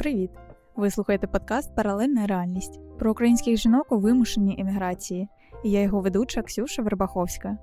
[0.00, 0.30] Привіт!
[0.76, 5.28] Ви слухаєте подкаст Паралельна реальність про українських жінок у вимушеній еміграції.
[5.64, 7.58] І я його ведуча Ксюша Вербаховська.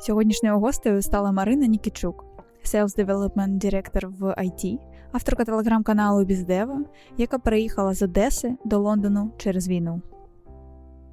[0.00, 2.24] Сьогоднішньою гостею стала Марина Нікічук,
[2.64, 4.78] Sales Development Director в IT,
[5.12, 6.84] авторка телеграм-каналу Біздева,
[7.16, 10.02] яка переїхала з Одеси до Лондону через війну.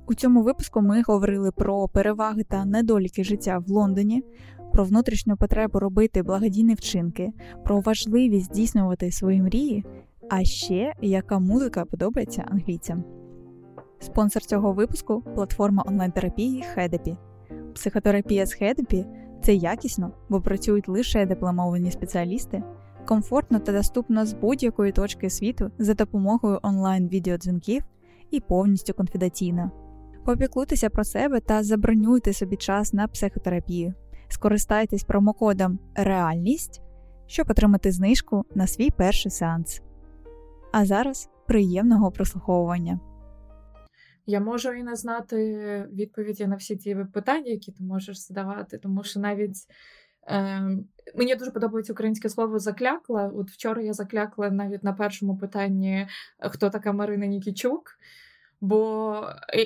[0.07, 4.23] У цьому випуску ми говорили про переваги та недоліки життя в Лондоні,
[4.73, 7.31] про внутрішню потребу робити благодійні вчинки,
[7.63, 9.85] про важливість здійснювати свої мрії,
[10.29, 13.03] а ще яка музика подобається англійцям.
[13.99, 17.17] Спонсор цього випуску платформа онлайн-терапії Хедепі.
[17.75, 19.05] Психотерапія з Хедепі
[19.43, 22.63] це якісно, бо працюють лише дипломовані спеціалісти,
[23.05, 27.83] комфортно та доступно з будь-якої точки світу за допомогою онлайн-відеодзвінків
[28.31, 29.71] і повністю конфіденційно.
[30.25, 33.93] Попіклуйтеся про себе та забронюйте собі час на психотерапію.
[34.27, 36.81] Скористайтесь промокодом Реальність,
[37.27, 39.81] щоб отримати знижку на свій перший сеанс.
[40.77, 42.99] А зараз приємного прослуховування.
[44.25, 49.03] Я можу і не знати відповіді на всі ті питання, які ти можеш задавати, тому
[49.03, 49.55] що навіть
[50.27, 50.61] е,
[51.15, 53.31] мені дуже подобається українське слово заклякла.
[53.35, 56.07] От вчора я заклякла навіть на першому питанні,
[56.39, 57.83] хто така Марина Нікічук.
[58.65, 59.21] Бо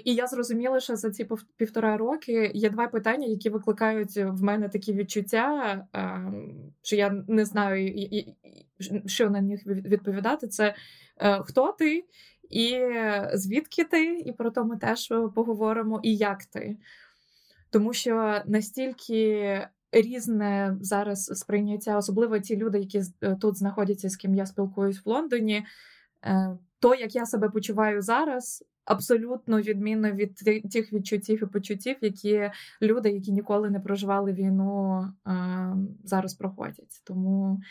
[0.05, 4.69] і я зрозуміла, що за ці півтора роки є два питання, які викликають в мене
[4.69, 5.87] такі відчуття,
[6.81, 7.93] що я не знаю,
[9.05, 10.47] що на них відповідати.
[10.47, 10.75] Це
[11.17, 12.05] е, хто ти,
[12.49, 12.79] і
[13.33, 16.77] звідки ти, і про то ми теж поговоримо, і як ти.
[17.69, 24.35] Тому що настільки різне зараз сприйняття, особливо ті люди, які е, тут знаходяться, з ким
[24.35, 25.65] я спілкуюсь в Лондоні.
[26.23, 30.35] Е, то, як я себе почуваю зараз, абсолютно відмінно від
[30.71, 32.51] тих відчуттів і почуттів, які
[32.81, 35.03] люди, які ніколи не проживали війну,
[36.03, 37.01] зараз проходять.
[37.03, 37.61] Тому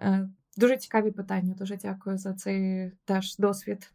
[0.00, 1.54] е, дуже цікаві питання.
[1.54, 3.92] Дуже дякую за цей теж досвід.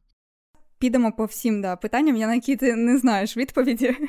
[0.79, 3.95] Підемо по всім да, питанням, я на які ти не знаєш відповіді.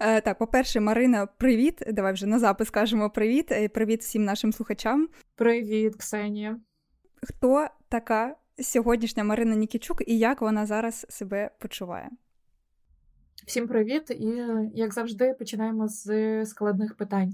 [0.00, 1.82] Е, так, по-перше, Марина, привіт.
[1.92, 3.52] Давай вже на запис кажемо привіт.
[3.52, 5.08] Е, привіт всім нашим слухачам.
[5.34, 6.60] Привіт, Ксенія.
[7.22, 12.10] Хто така сьогоднішня Марина Нікічук і як вона зараз себе почуває?
[13.46, 14.10] Всім привіт!
[14.10, 14.42] І
[14.74, 17.32] як завжди, починаємо з складних питань.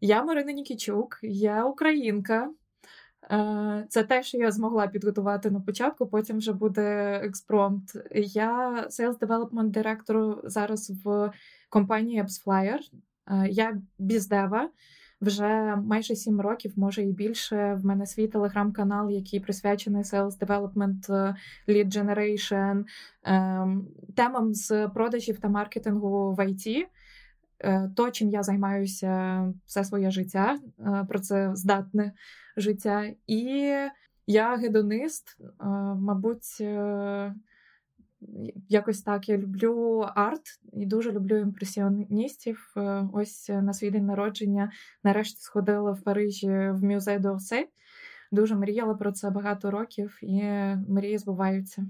[0.00, 2.50] Я Марина Нікічук, я українка.
[3.30, 7.96] Е, це те, що я змогла підготувати на початку, потім вже буде експромт.
[8.14, 11.32] Я Sales Development Director зараз в
[11.68, 12.78] компанії AppsFlyer.
[13.26, 14.70] Е, я біздева.
[15.20, 17.74] Вже майже сім років, може і більше.
[17.74, 21.36] В мене свій телеграм-канал, який присвячений Sales Development, е,
[21.68, 22.84] Lead Generation,
[23.24, 26.86] ем, темам з продажів та маркетингу в IT.
[27.60, 32.12] Е, то, чим я займаюся все своє життя, е, про це здатне
[32.56, 33.12] життя.
[33.26, 33.72] І
[34.26, 35.38] я гедонист,
[35.96, 36.62] мабуть,
[38.68, 42.72] Якось так я люблю арт і дуже люблю імпресіоністів.
[42.76, 44.72] Е, ось на свій день народження
[45.04, 47.68] нарешті сходила в Парижі в музей Дорсе.
[48.32, 50.42] Дуже мріяла про це багато років, і
[50.88, 51.86] мрії збуваються.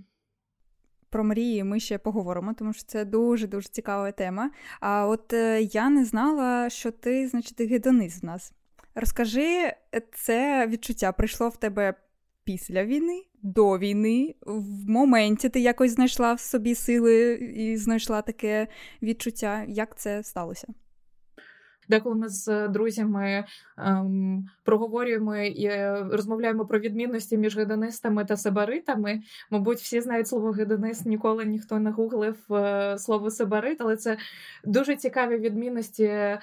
[1.10, 4.50] Про мрії ми ще поговоримо, тому що це дуже дуже цікава тема.
[4.80, 8.52] А от е, я не знала, що ти, значить, гедонист в нас.
[8.94, 9.72] Розкажи,
[10.12, 11.94] це відчуття прийшло в тебе
[12.46, 18.68] після війни, до війни, в моменті ти якось знайшла в собі сили і знайшла таке
[19.02, 20.68] відчуття, як це сталося?
[21.88, 23.44] Деколи ми з друзями
[23.78, 25.70] ем, проговорюємо і
[26.10, 29.20] розмовляємо про відмінності між гедонистами та себаритами.
[29.50, 34.16] Мабуть, всі знають слово гедонист, ніколи ніхто не гуглив е, слово себарит, але це
[34.64, 36.40] дуже цікаві відмінності е,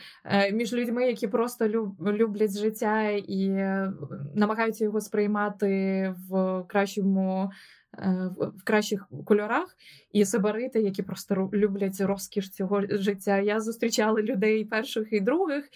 [0.52, 1.68] між людьми, які просто
[2.02, 3.94] люблять життя і е,
[4.36, 7.52] намагаються його сприймати в кращому.
[7.98, 9.76] Е, в кращих кольорах,
[10.12, 13.40] і сибарити, які просто люблять розкіш цього життя.
[13.40, 15.70] Я зустрічала людей перших і других.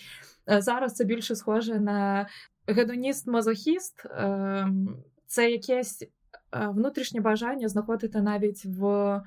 [0.50, 2.28] Е, зараз це більше схоже на
[2.68, 4.06] гедоніст-мазохіст.
[4.06, 4.68] Е,
[5.28, 6.04] це якесь
[6.70, 9.22] внутрішнє бажання знаходити навіть в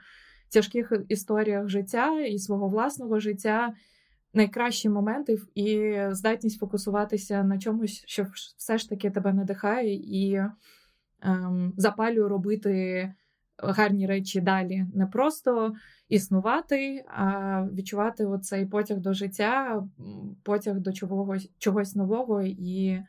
[0.48, 3.74] тяжких історіях життя і свого власного життя.
[4.34, 8.26] Найкращі моменти і здатність фокусуватися на чомусь, що
[8.56, 10.42] все ж таки тебе надихає, і
[11.76, 13.14] запалює робити
[13.58, 14.86] гарні речі далі.
[14.94, 15.74] Не просто
[16.08, 19.82] існувати, а відчувати оцей потяг до життя,
[20.42, 23.04] потяг до чогось, чогось нового і Е,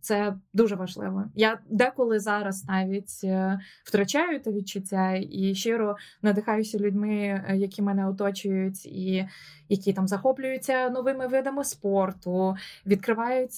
[0.00, 1.24] це дуже важливо.
[1.34, 8.08] Я деколи зараз навіть е, втрачаю те відчуття і щиро надихаюся людьми, е, які мене
[8.08, 9.28] оточують, і
[9.68, 12.56] які там захоплюються новими видами спорту,
[12.86, 13.52] відкривають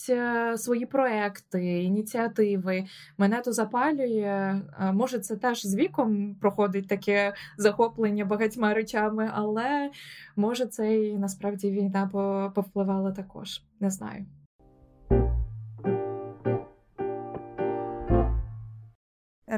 [0.56, 2.84] свої проекти, ініціативи.
[3.18, 4.60] Мене то запалює.
[4.92, 9.90] Може, це теж з віком проходить таке захоплення багатьма речами, але
[10.36, 12.10] може це і насправді війна
[12.54, 13.62] повпливала також.
[13.80, 14.26] Не знаю.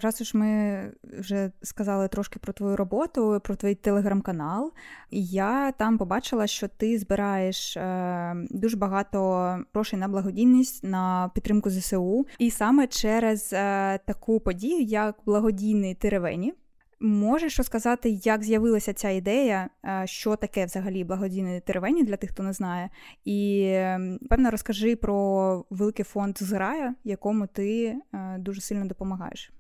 [0.03, 4.73] Раз уж ми вже сказали трошки про твою роботу, про твій телеграм-канал,
[5.11, 12.27] я там побачила, що ти збираєш е, дуже багато грошей на благодійність на підтримку ЗСУ,
[12.39, 16.55] і саме через е, таку подію, як благодійний Теревені.
[17.01, 22.43] Можеш розказати, як з'явилася ця ідея, е, що таке взагалі благодійний теревені для тих, хто
[22.43, 22.91] не знає,
[23.25, 23.71] і
[24.31, 29.53] певно розкажи про великий фонд зграя, якому ти е, дуже сильно допомагаєш.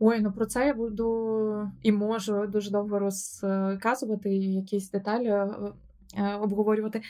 [0.00, 5.48] Ой, ну про це я буду і можу дуже довго розказувати і якісь деталі е,
[6.16, 7.02] е, обговорювати.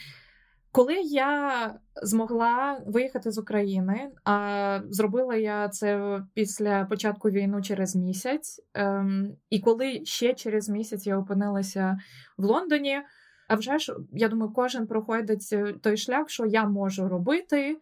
[0.71, 1.73] Коли я
[2.03, 9.59] змогла виїхати з України, а зробила я це після початку війни через місяць, ем, і
[9.59, 11.97] коли ще через місяць я опинилася
[12.37, 13.01] в Лондоні,
[13.47, 17.77] а вже ж я думаю, кожен проходить той шлях, що я можу робити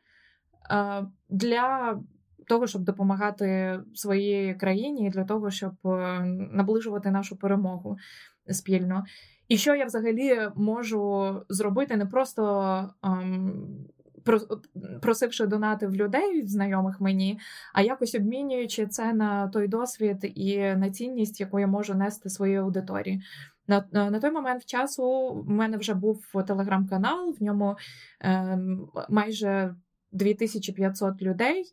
[0.71, 1.97] е, для
[2.47, 6.19] того, щоб допомагати своїй країні, для того, щоб е,
[6.51, 7.97] наближувати нашу перемогу
[8.49, 9.03] спільно.
[9.47, 13.85] І що я взагалі можу зробити, не просто ем,
[15.01, 17.39] просивши донати в людей, знайомих мені,
[17.73, 22.55] а якось обмінюючи це на той досвід і на цінність, яку я можу нести своїй
[22.55, 23.21] аудиторії.
[23.67, 27.77] На на той момент часу в мене вже був телеграм-канал, в ньому
[28.21, 28.59] е,
[29.09, 29.75] майже
[30.11, 31.63] 2500 людей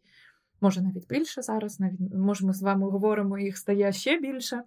[0.62, 1.80] може навіть більше зараз.
[1.80, 4.62] Навіть може, ми з вами говоримо, їх стає ще більше.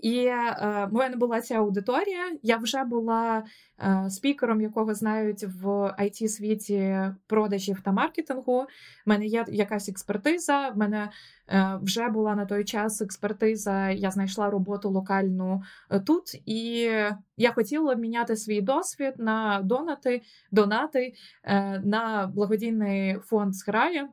[0.00, 2.36] І е, мене була ця аудиторія.
[2.42, 3.44] Я вже була
[3.80, 5.66] е, спікером, якого знають в
[6.00, 8.60] it світі продажів та маркетингу.
[8.62, 8.66] У
[9.06, 10.68] мене є якась експертиза.
[10.68, 11.10] В мене
[11.48, 13.90] е, вже була на той час експертиза.
[13.90, 16.90] Я знайшла роботу локальну е, тут, і
[17.36, 21.14] я хотіла обміняти свій досвід на донати, донати
[21.44, 24.08] е, на благодійний фонд зграя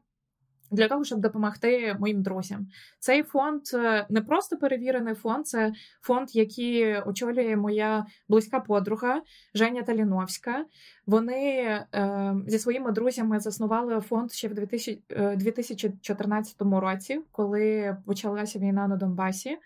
[0.73, 2.67] для того, щоб допомогти моїм друзям.
[2.99, 9.21] Цей фонд е, не просто перевірений фонд, це фонд, який очолює моя близька подруга
[9.53, 10.65] Женя Таліновська.
[11.05, 11.61] Вони
[11.95, 15.01] е, зі своїми друзями заснували фонд ще в 2000,
[15.35, 19.57] 2014 е, році, коли почалася війна на Донбасі.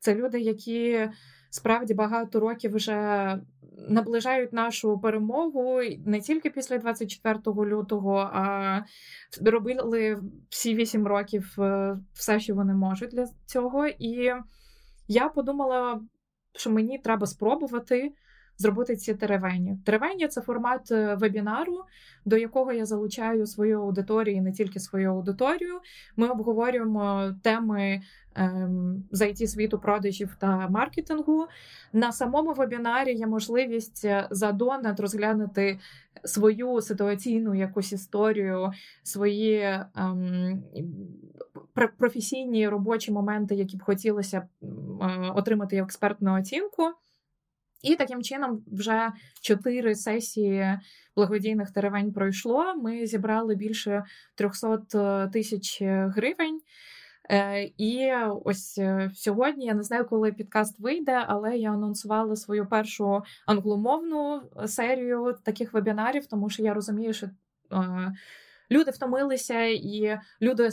[0.00, 1.08] Це люди, які
[1.54, 3.38] справді багато років вже
[3.88, 8.80] наближають нашу перемогу не тільки після 24 лютого, а
[9.40, 10.18] робили
[10.48, 13.86] всі вісім років е, все, що вони можуть для цього.
[13.86, 14.32] І
[15.08, 16.00] я подумала,
[16.56, 18.12] що мені треба спробувати.
[18.56, 19.78] Зробити ці теревені.
[19.84, 21.84] Теревені це формат е, вебінару,
[22.24, 25.80] до якого я залучаю свою аудиторію, і не тільки свою аудиторію.
[26.16, 28.02] Ми обговорюємо теми ем,
[29.10, 31.46] з it світу продажів та маркетингу.
[31.92, 35.78] На самому вебінарі є можливість е, за донат розглянути
[36.24, 38.72] свою ситуаційну якусь історію,
[39.02, 40.62] свої ем,
[41.98, 44.66] професійні робочі моменти, які б хотілося е,
[45.34, 46.82] отримати експертну оцінку.
[47.82, 50.78] І таким чином вже чотири сесії
[51.16, 52.74] благодійних теревень пройшло.
[52.74, 54.04] Ми зібрали більше
[54.34, 56.60] 300 е, тисяч гривень.
[57.30, 58.12] Е, і
[58.44, 64.42] ось е, сьогодні я не знаю, коли підкаст вийде, але я анонсувала свою першу англомовну
[64.66, 67.26] серію таких вебінарів, тому що я розумію, що.
[68.70, 70.68] Люди втомилися, і люди,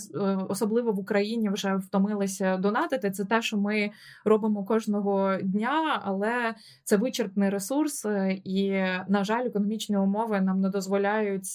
[0.50, 3.12] особливо в Україні, вже втомилися донатити.
[3.12, 3.92] Це те, що ми
[4.26, 8.06] робимо кожного дня, але це вичерпний ресурс,
[8.44, 8.72] і,
[9.08, 11.48] на жаль, економічні умови нам не дозволяють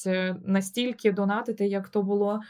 [0.44, 2.40] настільки донатити, як то було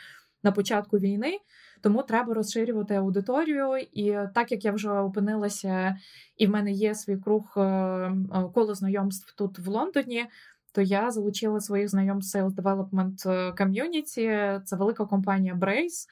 [0.42, 1.38] на початку війни.
[1.86, 3.76] Тому треба розширювати аудиторію.
[3.92, 5.96] І так як я вже опинилася,
[6.36, 8.14] і в мене є свій круг е, е,
[8.54, 10.26] коло знайомств тут в Лондоні.
[10.74, 13.24] То я залучила своїх знайомств Sales Development
[13.56, 14.60] Community.
[14.62, 16.06] Це велика компанія Brace.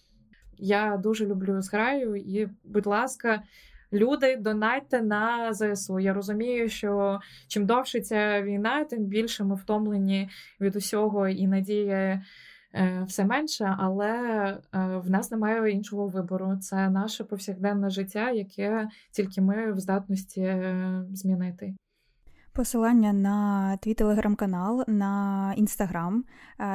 [0.59, 3.43] Я дуже люблю зграю, і, будь ласка,
[3.93, 5.99] люди, донайте на ЗСУ.
[5.99, 10.29] Я розумію, що чим довше ця війна, тим більше ми втомлені
[10.61, 12.23] від усього і надія Е,
[13.07, 14.61] все менше, але е,
[15.05, 16.57] в нас немає іншого вибору.
[16.57, 21.75] Це наше повсякденне життя, яке тільки ми в здатності е, змінити.
[22.53, 26.25] Посилання на твій телеграм-канал, на інстаграм,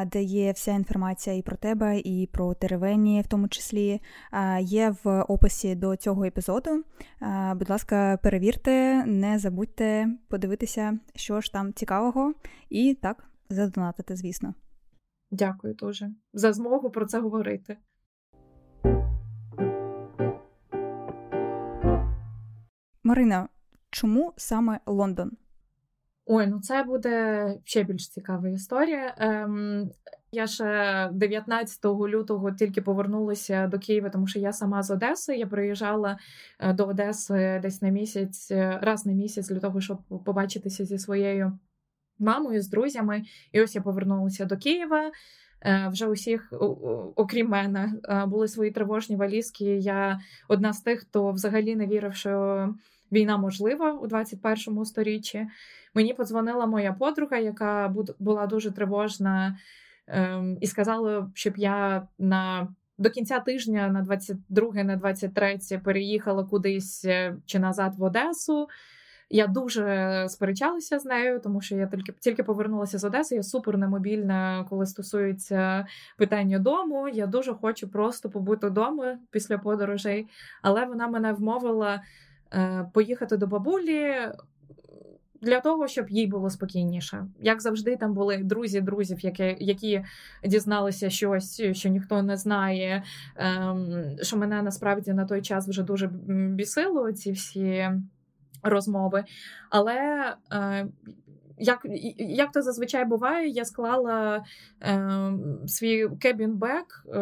[0.08, 4.02] де є вся інформація і про тебе, і про теревені, в тому числі,
[4.60, 6.84] є в описі до цього епізоду.
[7.56, 12.34] Будь ласка, перевірте, не забудьте подивитися, що ж там цікавого,
[12.70, 14.54] і так, задонатити, звісно.
[15.32, 17.78] Дякую дуже за змогу про це говорити.
[23.04, 23.50] Марина,
[23.90, 25.32] чому саме Лондон?
[26.26, 29.16] Ой, ну це буде ще більш цікава історія.
[29.18, 29.90] Ем,
[30.32, 35.36] Я ще 19 лютого тільки повернулася до Києва, тому що я сама з Одеси.
[35.36, 36.18] Я приїжджала
[36.60, 40.98] е, до Одеси десь на місяць, е, раз на місяць для того, щоб побачитися зі
[40.98, 41.60] своєю
[42.20, 43.24] мамою, з друзями.
[43.52, 45.12] І ось я повернулася до Києва.
[45.62, 46.54] Е, вже усіх,
[47.16, 47.94] окрім мене,
[48.28, 49.66] були свої тривожні валізки.
[49.66, 52.74] Я одна з тих, хто взагалі не вірив, що
[53.12, 55.48] війна можлива у 21-му сторіччі.
[55.94, 59.58] Мені подзвонила моя подруга, яка була дуже тривожна,
[60.08, 67.06] ем, і сказала, щоб я на до кінця тижня на 22 на 23 переїхала кудись
[67.06, 68.68] е, чи назад в Одесу.
[69.30, 73.36] Я дуже сперечалася з нею, тому що я тільки тільки повернулася з Одеси.
[73.36, 77.10] Я супер немобільна, коли стосується питання дому.
[77.10, 80.28] Я дуже хочу просто побути вдома після подорожей,
[80.62, 82.02] але вона мене вмовила
[82.54, 84.16] е, поїхати до бабулі
[85.42, 87.28] для того, щоб їй було спокійніше.
[87.42, 90.04] Як завжди, там були друзі друзів, які які
[90.44, 93.04] дізналися щось, що ніхто не знає.
[93.36, 97.90] Ем, Що мене насправді на той час вже дуже бісило ці всі
[98.64, 99.24] розмови.
[99.70, 99.98] Але
[100.52, 100.88] е,
[101.60, 101.86] як
[102.18, 104.44] як то зазвичай буває, я склала
[104.82, 105.32] е,
[105.68, 107.20] свій кебінбек е,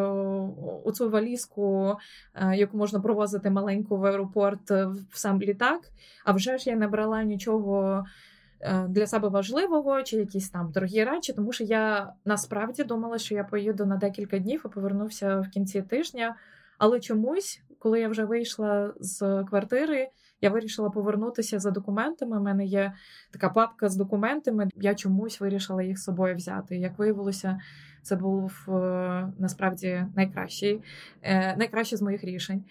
[0.84, 1.98] у цю валізку,
[2.36, 5.82] е, яку можна провозити маленьку в аеропорт е, в сам літак.
[6.26, 8.06] А вже ж я не брала нічого.
[8.62, 13.36] Е, для себе важливого чи якісь там дорогі речі, тому що я насправді думала, що
[13.36, 16.36] я поїду на декілька днів і повернувся в кінці тижня.
[16.78, 20.08] Але чомусь, коли я вже вийшла з квартири,
[20.42, 22.40] я вирішила повернутися за документами.
[22.40, 22.94] У мене є
[23.32, 24.70] така папка з документами.
[24.76, 26.78] Я чомусь вирішила їх з собою взяти.
[26.78, 27.60] Як виявилося,
[28.02, 30.82] це був е, насправді найкращий,
[31.22, 32.64] е, найкраще з моїх рішень.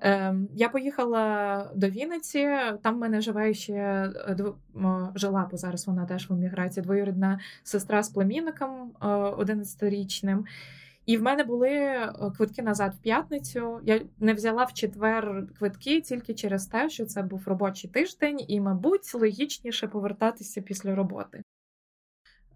[0.00, 2.48] Ем, я поїхала до Вінниці,
[2.82, 4.36] там в мене живе ще е,
[5.14, 10.44] жила, бо зараз вона теж в еміграції, двоюрідна сестра з племінником 11-річним.
[11.06, 13.80] І в мене були е, квитки назад в п'ятницю.
[13.84, 18.60] Я не взяла в четвер квитки тільки через те, що це був робочий тиждень, і,
[18.60, 21.42] мабуть, логічніше повертатися після роботи.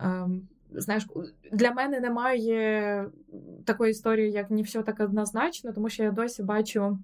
[0.00, 1.06] Ем, знаєш,
[1.52, 3.10] для мене немає
[3.64, 6.98] такої історії, як не все так однозначно, тому що я досі бачу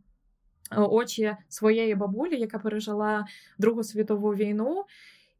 [0.72, 3.26] е, очі своєї бабулі, яка пережила
[3.58, 4.84] Другу світову війну.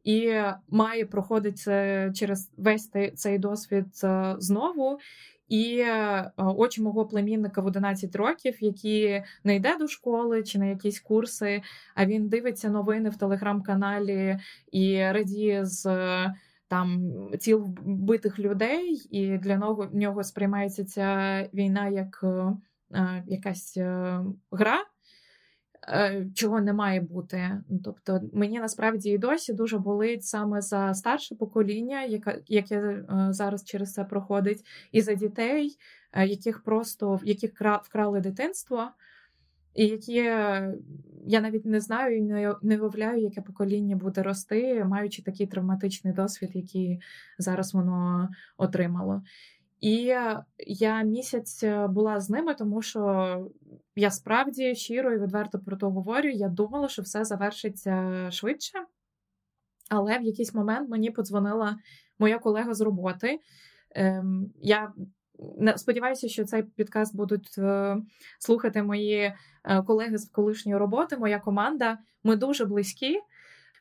[0.03, 0.33] І
[0.69, 4.99] має проходити через весь цей досвід е, знову.
[5.47, 10.65] І е, очі мого племінника в 11 років, які не йде до школи чи на
[10.65, 11.61] якісь курси,
[11.95, 14.39] а він дивиться новини в телеграм-каналі
[14.71, 15.85] і радіє з
[16.67, 22.23] там ціл вбитих людей, і для нього нього сприймається ця війна як
[22.93, 24.19] е, якась е,
[24.51, 24.92] гра.
[25.87, 27.61] Е, чого не має бути.
[27.83, 33.63] Тобто мені насправді і досі дуже болить саме за старше покоління, яке, яке е, зараз
[33.63, 35.77] через це проходить, і за дітей,
[36.13, 37.51] е, яких просто яких
[37.83, 38.87] вкрали дитинство,
[39.75, 40.13] і які
[41.25, 42.21] я навіть не знаю і
[42.61, 47.01] не уявляю, яке покоління буде рости, маючи такий травматичний досвід, який
[47.37, 49.23] зараз воно отримало.
[49.83, 50.15] І
[50.67, 53.51] я місяць е, була з ними, тому що
[53.95, 56.29] я справді щиро і відверто про то говорю.
[56.29, 58.79] Я думала, що все завершиться швидше.
[59.89, 61.77] Але в якийсь момент мені подзвонила
[62.19, 63.39] моя колега з роботи.
[63.91, 64.93] Ем, Я
[65.75, 67.97] сподіваюся, що цей підкаст будуть е,
[68.39, 71.97] слухати мої е, колеги з колишньої роботи, моя команда.
[72.23, 73.19] Ми дуже близькі.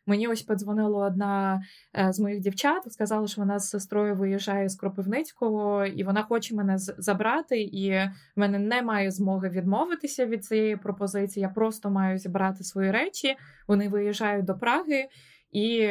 [0.07, 1.63] Мені ось подзвонила одна
[1.99, 6.55] е, з моїх дівчат, сказала, що вона з сестрою виїжджає з Кропивницького, і вона хоче
[6.55, 7.63] мене забрати.
[7.63, 11.43] І в мене немає змоги відмовитися від цієї пропозиції.
[11.43, 13.37] Я просто маю зібрати свої речі.
[13.69, 15.09] Вони виїжджають до Праги,
[15.53, 15.89] і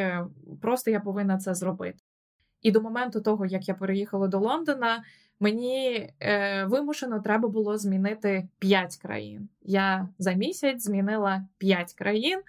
[0.62, 1.98] просто я повинна це зробити.
[2.62, 5.04] І до моменту того, як я переїхала до Лондона,
[5.40, 9.50] мені е, вимушено треба було змінити 5 країн.
[9.62, 12.40] Я за місяць змінила 5 країн.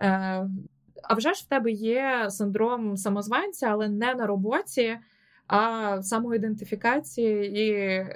[0.00, 0.48] Е,
[1.02, 4.98] а вже ж в тебе є синдром самозванця, але не на роботі,
[5.46, 8.06] а самоідентифікації і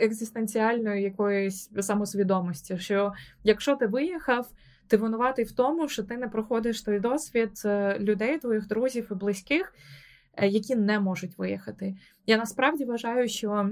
[0.00, 2.78] екзистенціальної якоїсь самосвідомості.
[2.78, 3.12] Що
[3.44, 4.48] якщо ти виїхав,
[4.86, 9.14] ти винуватий в тому, що ти не проходиш той досвід е, людей, твоїх друзів і
[9.14, 9.74] близьких,
[10.36, 11.96] е, які не можуть виїхати.
[12.26, 13.70] Я насправді вважаю, що.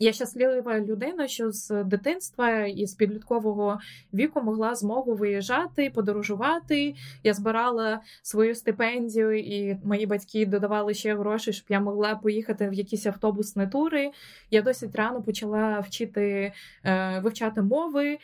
[0.00, 3.78] Я щаслива людина, що з дитинства і з підліткового
[4.14, 6.94] віку могла змогу виїжджати, подорожувати.
[7.24, 12.72] Я збирала свою стипендію, і мої батьки додавали ще гроші, щоб я могла поїхати в
[12.72, 14.10] якісь автобусні тури.
[14.50, 16.52] Я досить рано почала вчити
[16.84, 18.18] е, вивчати мови.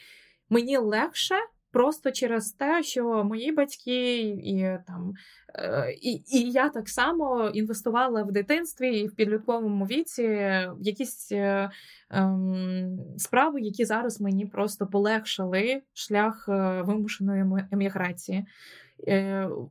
[0.50, 1.34] Мені легше
[1.74, 5.14] просто через те, що мої батьки і там
[5.54, 11.32] е, і, і я так само інвестувала в дитинстві і в підлітковому віці в якісь
[11.32, 11.70] е,
[12.10, 18.46] ем, справи, які зараз мені просто полегшили шлях е, вимушеної еміграції.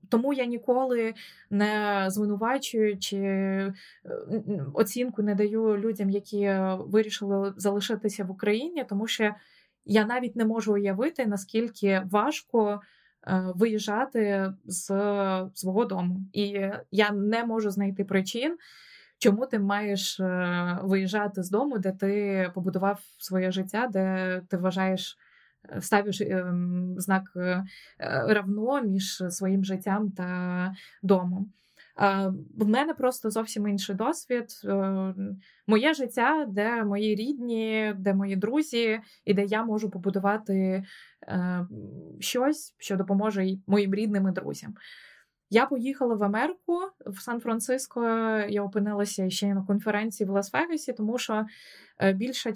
[0.09, 1.13] Тому я ніколи
[1.49, 3.73] не звинувачую чи
[4.73, 9.35] оцінку не даю людям, які вирішили залишитися в Україні, тому що
[9.85, 12.81] я навіть не можу уявити, наскільки важко
[13.27, 14.85] е, виїжджати з
[15.53, 16.21] свого дому.
[16.33, 18.57] І я не можу знайти причин,
[19.17, 25.17] чому ти маєш е, виїжджати з дому, де ти побудував своє життя, де ти вважаєш.
[25.69, 27.23] Е, ставиш ем, знак
[28.27, 31.51] равно між своїм життям та домом.
[31.95, 34.45] В мене просто зовсім інший досвід.
[34.65, 35.15] Е,
[35.67, 40.83] моє життя, де мої рідні, де мої друзі, і де я можу побудувати
[41.27, 41.67] е,
[42.19, 44.73] щось, що допоможе моїм рідним і друзям.
[45.49, 48.01] Я поїхала в Америку в Сан-Франциско.
[48.49, 51.45] Я опинилася ще на конференції в Лас-Вегасі, тому що
[51.99, 52.51] е, більша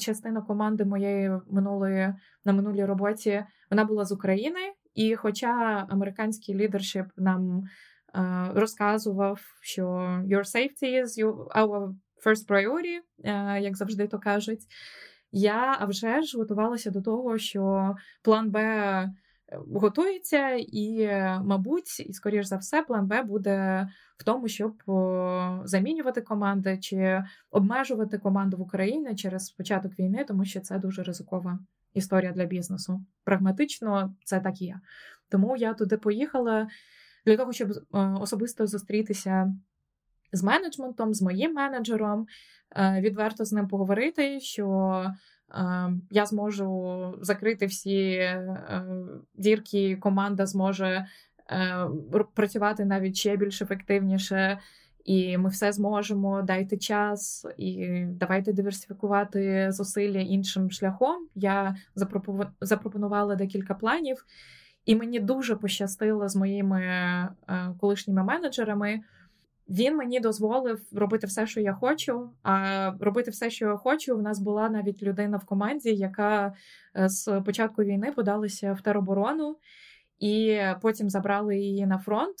[0.00, 2.14] частина команди моєї минулої
[2.44, 4.60] на минулій роботі вона була з України.
[4.94, 7.64] І, хоча американський лідершип нам
[8.54, 9.84] розказував, що
[10.28, 11.94] your safety is our
[12.26, 14.60] first priority, е, як завжди то кажуть.
[15.32, 19.10] Я вже ж готувалася до того, що план Б е,
[19.74, 21.08] готується, і,
[21.44, 23.88] мабуть, і скоріш за все, план Б буде
[24.18, 24.74] в тому, щоб
[25.64, 31.58] замінювати команди чи обмежувати команду в Україні через початок війни, тому що це дуже ризикова
[31.94, 33.04] історія для бізнесу.
[33.24, 34.80] Прагматично це так і є.
[35.28, 36.68] Тому я туди поїхала
[37.28, 39.54] для того, щоб е, особисто зустрітися
[40.32, 42.26] з менеджментом, з моїм менеджером,
[42.76, 45.04] е, відверто з ним поговорити, що
[45.50, 48.30] е, я зможу закрити всі
[49.34, 51.06] дірки, команда зможе
[52.34, 54.58] працювати навіть ще більш ефективніше.
[55.04, 61.28] І ми все зможемо, дайте час і давайте диверсифікувати зусилля іншим шляхом.
[61.34, 61.76] Я
[62.60, 64.24] запропонувала декілька планів,
[64.88, 67.28] і мені дуже пощастило з моїми е,
[67.80, 69.00] колишніми менеджерами.
[69.68, 72.30] Він мені дозволив робити все, що я хочу.
[72.42, 76.54] А робити все, що я хочу, у нас була навіть людина в команді, яка
[76.96, 79.56] е, з початку війни подалася в тероборону,
[80.18, 82.36] і потім забрали її на фронт.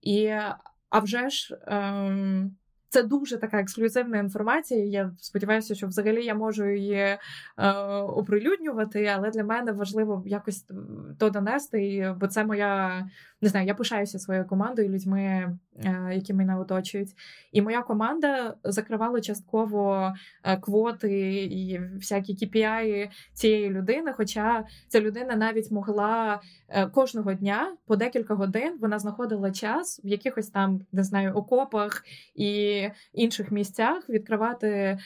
[0.00, 0.26] І
[0.90, 1.58] а вже ж.
[1.66, 2.56] Ем,
[2.94, 4.84] це дуже така ексклюзивна інформація.
[4.84, 7.18] Я сподіваюся, що взагалі я можу її е,
[8.02, 10.66] оприлюднювати, але для мене важливо якось
[11.18, 13.06] то донести, бо це моя
[13.44, 15.20] не знаю, я пишаюся своєю командою, людьми,
[15.84, 17.10] е, які мене оточують.
[17.52, 20.12] І моя команда закривала частково
[20.44, 24.12] е, квоти і всякі KPI цієї людини.
[24.16, 30.08] Хоча ця людина навіть могла е, кожного дня по декілька годин вона знаходила час в
[30.08, 32.04] якихось там не знаю окопах
[32.34, 34.98] і інших місцях відкривати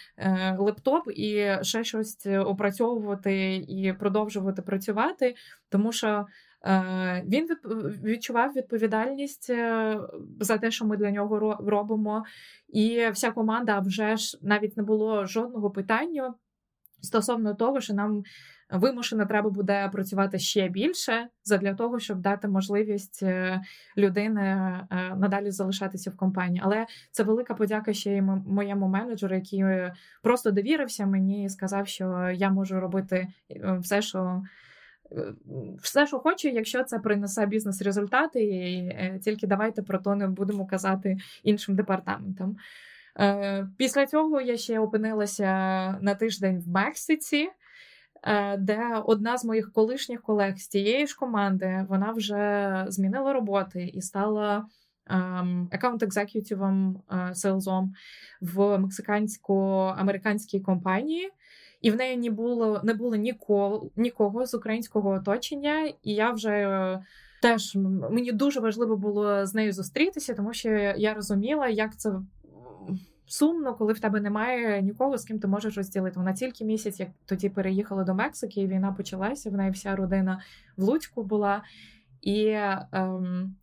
[0.58, 5.34] лептоп і ще щось опрацьовувати і продовжувати працювати,
[5.70, 6.26] тому що.
[6.64, 7.48] Е, він
[8.04, 9.98] відчував відповідальність е,
[10.40, 12.24] за те, що ми для нього робимо.
[12.68, 16.34] І вся команда вже ж навіть не було жодного питання
[17.02, 18.22] стосовно того, що нам
[18.70, 21.28] вимушено треба буде працювати ще більше
[21.60, 23.60] для того, щоб дати можливість е,
[23.96, 24.42] людини
[25.16, 26.60] надалі залишатися в компанії.
[26.64, 29.64] Але це велика подяка ще й моєму менеджеру, який
[30.22, 33.28] просто довірився мені і сказав, що я можу робити
[33.80, 34.42] все, що.
[35.12, 35.34] Е,
[35.82, 40.66] все, що хочу, якщо це принесе бізнес-результати, і е, тільки давайте про то не будемо
[40.66, 42.56] казати іншим департаментам.
[43.20, 45.48] Е, після цього я ще опинилася
[46.00, 47.48] на тиждень в Мексиці,
[48.58, 54.02] де одна з моїх колишніх колег з тієї ж команди вона вже змінила роботи і
[54.02, 54.66] стала
[55.70, 57.92] аккаунт екзекютивом селзом
[58.40, 61.30] в мексикансько-американській компанії
[61.80, 66.50] і в неї не було не було нікого, нікого з українського оточення, і я вже.
[66.50, 67.02] Е,
[67.42, 67.76] теж
[68.10, 72.12] мені дуже важливо було з нею зустрітися, тому що я розуміла, як це
[73.26, 76.18] сумно, коли в тебе немає нікого, з ким ти можеш розділити.
[76.18, 79.50] Вона тільки місяць, як тоді переїхала до Мексики, і війна почалася.
[79.50, 80.42] В неї вся родина
[80.76, 81.62] в Луцьку була.
[82.22, 82.46] І
[82.92, 83.56] ем,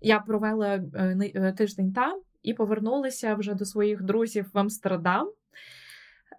[0.00, 5.30] я провела е, е, тиждень там і повернулася вже до своїх друзів в Амстердам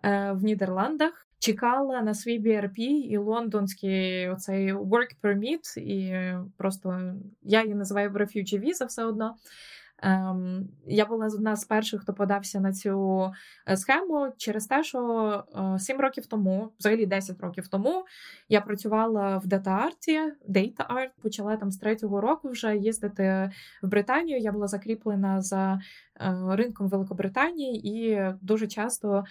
[0.03, 1.27] в Нідерландах.
[1.39, 8.63] Чекала на свій BRP і лондонський оцей work permit, і просто я її називаю refugee
[8.65, 9.35] visa все одно.
[10.03, 13.31] Ем, Я була одна з перших, хто подався на цю
[13.69, 15.43] е, схему через те, що
[15.75, 18.05] е, 7 років тому, взагалі 10 років тому,
[18.49, 24.39] я працювала в дата-арті, Data Art, почала там з третього року вже їздити в Британію.
[24.39, 25.81] Я була закріплена за
[26.21, 29.23] е, ринком Великобританії і дуже часто.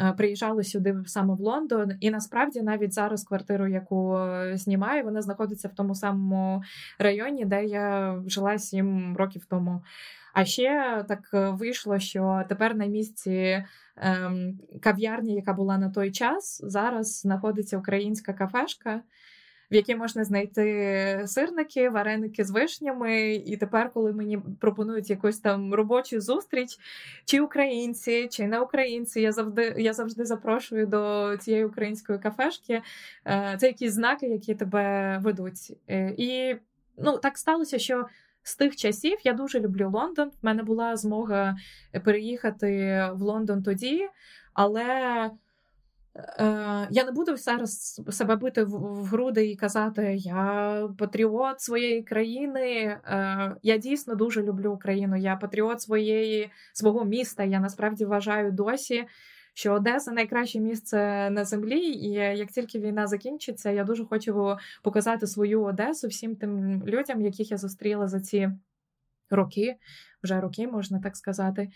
[0.00, 4.18] Е, приїжджали сюди саме в Лондон, і насправді навіть зараз квартиру, яку
[4.52, 6.62] знімаю, вона знаходиться в тому самому
[6.98, 9.82] районі, де я жила сім років тому.
[10.34, 11.20] А ще так
[11.58, 13.64] вийшло, що тепер на місці
[13.96, 19.00] ем, кав'ярні, яка була на той час, зараз знаходиться українська кафешка
[19.70, 23.34] в якій можна знайти сирники, вареники з вишнями.
[23.34, 26.78] І тепер, коли мені пропонують якусь там робочу зустріч,
[27.24, 32.82] чи українці, чи не українці, я завжди я завжди запрошую до цієї української кафешки.
[33.26, 35.76] Е, це якісь знаки, які тебе ведуть.
[35.88, 36.56] Е, і
[36.98, 38.06] ну, так сталося, що.
[38.42, 40.28] З тих часів я дуже люблю Лондон.
[40.28, 41.56] В мене була змога
[42.04, 44.08] переїхати в Лондон тоді,
[44.54, 44.84] але
[46.90, 52.60] я не буду зараз себе бити в груди і казати, я патріот своєї країни.
[52.60, 55.16] Е, я дійсно дуже люблю Україну.
[55.16, 57.44] Я патріот своєї свого міста.
[57.44, 59.04] Я насправді вважаю досі,
[59.54, 61.80] що Одеса найкраще місце на землі.
[61.80, 67.50] І як тільки війна закінчиться, я дуже хочу показати свою Одесу всім тим людям, яких
[67.50, 68.50] я зустріла за ці
[69.30, 69.76] роки,
[70.22, 71.68] вже роки можна так сказати.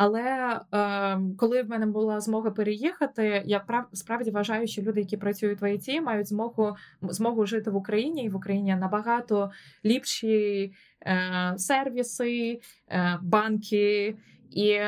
[0.00, 5.16] Але е, коли в мене була змога переїхати, я прав справді вважаю, що люди, які
[5.16, 9.50] працюють в ІТ, мають змогу змогу жити в Україні, і в Україні набагато
[9.84, 14.16] ліпші е, сервіси, е, банки.
[14.50, 14.78] І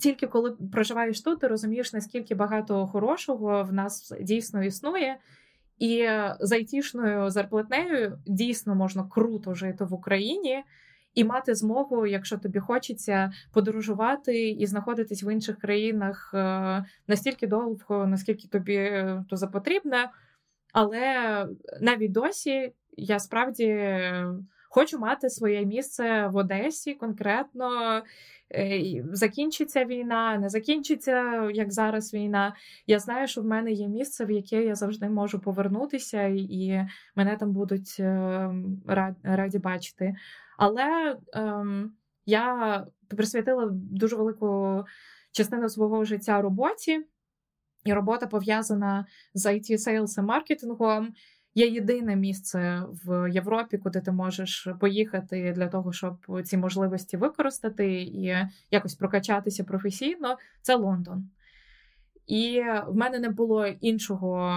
[0.00, 5.16] тільки коли проживаєш тут, ти розумієш, наскільки багато хорошого в нас дійсно існує.
[5.78, 6.08] І
[6.40, 10.64] з айтішною зарплатнею дійсно можна круто жити в Україні
[11.20, 18.06] і мати змогу, якщо тобі хочеться, подорожувати і знаходитись в інших країнах е, настільки довго,
[18.06, 20.10] наскільки тобі е, то запотрібне.
[20.72, 21.02] Але
[21.80, 23.66] навіть досі я справді
[24.70, 28.02] хочу мати своє місце в Одесі конкретно.
[28.54, 32.54] Е, закінчиться війна, не закінчиться як зараз війна.
[32.86, 37.36] Я знаю, що в мене є місце, в яке я завжди можу повернутися, і мене
[37.36, 38.00] там будуть
[39.22, 40.14] раді бачити.
[40.58, 41.92] Але ем,
[42.26, 44.84] я присвятила дуже велику
[45.32, 47.06] частину свого життя роботі,
[47.84, 51.12] і робота пов'язана з it Sales і маркетингом.
[51.54, 57.92] Є єдине місце в Європі, куди ти можеш поїхати для того, щоб ці можливості використати
[58.02, 58.36] і
[58.70, 60.38] якось прокачатися професійно.
[60.62, 61.30] Це Лондон.
[62.26, 64.52] І в мене не було іншого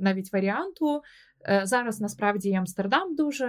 [0.00, 1.02] навіть варіанту.
[1.46, 3.48] Е, зараз насправді Амстердам дуже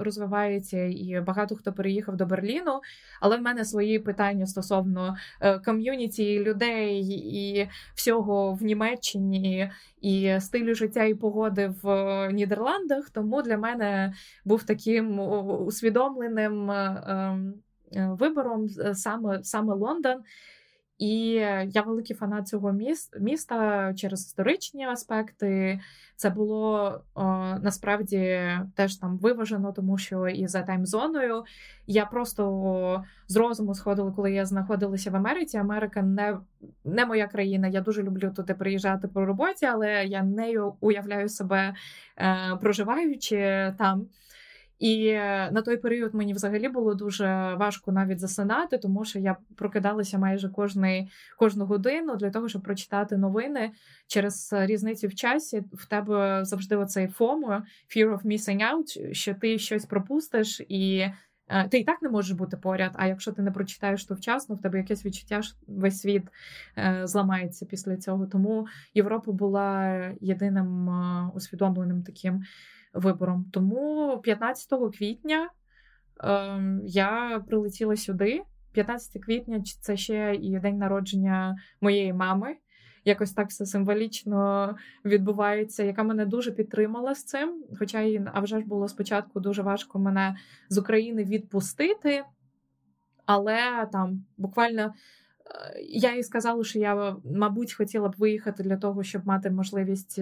[0.00, 2.80] розвивається, і багато хто переїхав до Берліну.
[3.20, 7.00] Але в мене свої питання стосовно е, ком'юніті людей
[7.34, 9.70] і всього в Німеччині,
[10.00, 13.10] і стилю життя і погоди в Нідерландах.
[13.10, 15.18] Тому для мене був таким
[15.66, 17.54] усвідомленим ем,
[17.96, 20.22] е, вибором саме, саме Лондон.
[20.98, 21.30] І
[21.66, 22.74] я великий фанат цього
[23.20, 25.80] міста через історичні аспекти.
[26.16, 27.22] Це було о,
[27.62, 31.44] насправді теж там виважено, тому що і за таймзоною
[31.86, 35.56] я просто з розуму сходила, коли я знаходилася в Америці.
[35.56, 36.38] Америка не
[36.84, 37.68] не моя країна.
[37.68, 41.74] Я дуже люблю туди приїжджати по роботі, але я нею уявляю себе
[42.18, 44.06] е, проживаючи там.
[44.78, 49.36] І е, на той період мені взагалі було дуже важко навіть засинати, тому що я
[49.56, 53.70] прокидалася майже кожний, кожну годину для того, щоб прочитати новини
[54.06, 55.64] через різницю в часі.
[55.72, 57.62] В тебе завжди оцей FOMO,
[57.96, 61.06] fear of missing out, що ти щось пропустиш і.
[61.50, 64.54] Е, ти і так не можеш бути поряд, а якщо ти не прочитаєш то вчасно,
[64.54, 66.22] в тебе якесь відчуття, що весь світ
[66.78, 68.26] е, зламається після цього.
[68.26, 70.90] Тому Європа була єдиним
[71.34, 72.42] усвідомленим таким
[72.94, 73.50] вибором.
[73.52, 75.50] Тому 15 квітня
[76.24, 78.42] е, я прилетіла сюди.
[78.72, 82.56] 15 квітня це ще і день народження моєї мами.
[83.04, 87.64] Якось так все символічно відбувається, яка мене дуже підтримала з цим.
[87.78, 90.36] Хоча їй, а вже ж було спочатку дуже важко мене
[90.68, 92.24] з України відпустити.
[93.26, 94.94] Але там буквально
[95.88, 100.20] я їй сказала, що я, мабуть, хотіла б виїхати для того, щоб мати можливість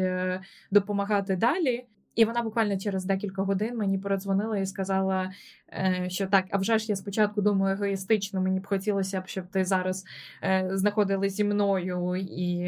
[0.71, 1.87] допомагати далі.
[2.17, 5.31] І вона буквально через декілька годин мені передзвонила і сказала,
[5.69, 9.47] е, що так, а вже ж я спочатку думаю егоїстично, мені б хотілося б, щоб
[9.47, 10.05] ти зараз
[10.43, 12.59] е, знаходилась зі мною і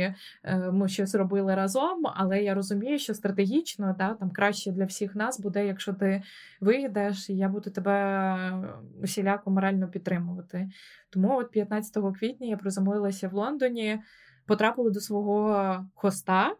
[0.44, 2.02] е, ми щось робили разом.
[2.14, 6.22] Але я розумію, що стратегічно да, там краще для всіх нас буде, якщо ти
[6.60, 8.68] виїдеш, і я буду тебе
[9.02, 10.68] усіляко морально підтримувати.
[11.10, 14.00] Тому от 15 квітня я приземлилася в Лондоні,
[14.46, 16.54] потрапила до свого хоста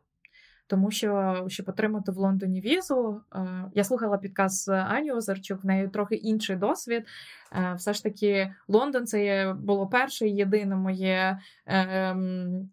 [0.69, 5.89] тому що щоб отримати в Лондоні візу, е, я слухала підказ Ані Озарчук, в неї
[5.89, 7.07] трохи інший досвід.
[7.53, 12.71] Е, все ж таки, Лондон це було перше і єдине моє ем,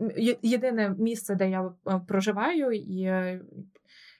[0.00, 1.72] е, єдине місце, де я
[2.08, 3.10] проживаю, і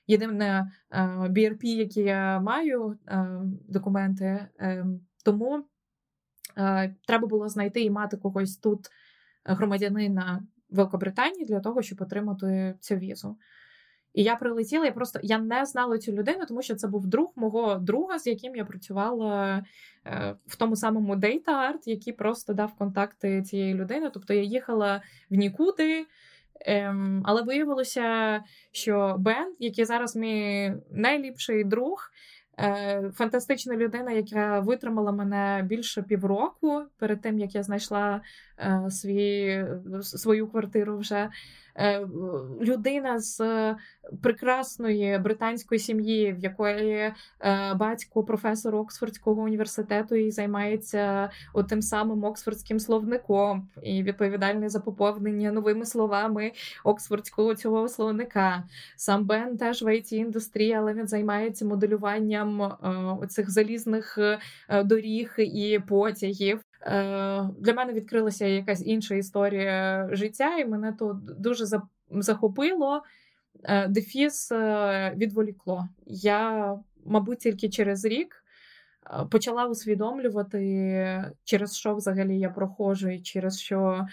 [0.06, 0.72] єдине
[1.20, 2.98] BRP, яке я маю
[3.68, 4.46] документи.
[4.58, 5.64] Ем, тому
[7.06, 8.90] треба було знайти і мати когось тут
[9.44, 13.36] громадянина Великобританії для того, щоб отримати цю візу.
[14.16, 17.32] І я прилетіла, я просто я не знала цю людину, тому що це був друг
[17.36, 19.64] мого друга, з яким я працювала
[20.06, 24.10] е, в тому самому Data Art, який просто дав контакти цієї людини.
[24.14, 26.06] Тобто я їхала в нікуди.
[26.60, 28.40] Ем, але виявилося,
[28.72, 32.10] що Бен, який зараз мій найліпший друг,
[33.14, 38.20] фантастична людина, яка витримала мене більше півроку перед тим, як я знайшла
[38.58, 39.64] е, свій,
[40.02, 41.30] свою квартиру вже.
[41.78, 42.06] Е,
[42.60, 43.40] людина з
[44.22, 47.12] прекрасної британської сім'ї, в якої
[47.76, 51.30] батько професор Оксфордського університету і займається
[51.68, 56.52] тим самим Оксфордським словником і відповідальний за поповнення новими словами
[56.84, 58.62] Оксфордського цього словника.
[58.96, 62.72] Сам Бен теж в it індустрії, але він займається моделюванням
[63.22, 64.18] оцих залізних
[64.84, 66.65] доріг і потягів.
[66.82, 71.64] Е, для мене відкрилася якась інша історія життя, і мене то дуже
[72.10, 73.02] захопило.
[73.64, 75.88] Е, дефіс е, відволікло.
[76.06, 78.42] Я, мабуть, тільки через рік
[79.30, 84.06] почала усвідомлювати, через що взагалі я проходжу, і через що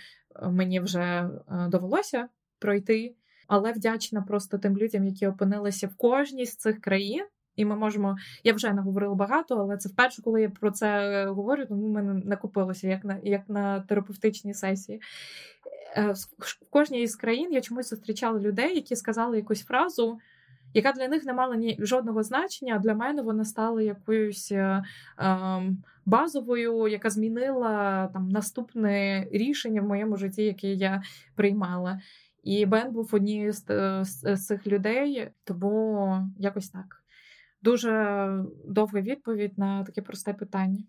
[0.44, 1.30] мені вже
[1.68, 2.28] довелося
[2.60, 3.16] пройти.
[3.48, 7.26] Але вдячна просто тим людям, які опинилися в кожній з цих країн.
[7.56, 11.26] І ми можемо, я вже не говорила багато, але це вперше, коли я про це
[11.26, 15.02] говорю, тому в мене накопилося як на як на терапевтичній сесії.
[15.98, 20.20] Е, в кожній із країн я чомусь зустрічала людей, які сказали якусь фразу,
[20.74, 24.84] яка для них не мала ні жодного значення, а для мене вона стала якоюсь е,
[25.18, 31.04] ем, базовою, яка змінила там наступне рішення в моєму житті, яке я
[31.36, 32.02] приймала.
[32.44, 33.64] І Бен був однією з,
[34.04, 37.03] з, з цих людей, тому якось так
[37.64, 38.30] дуже
[38.66, 40.84] довга відповідь на таке просте питання.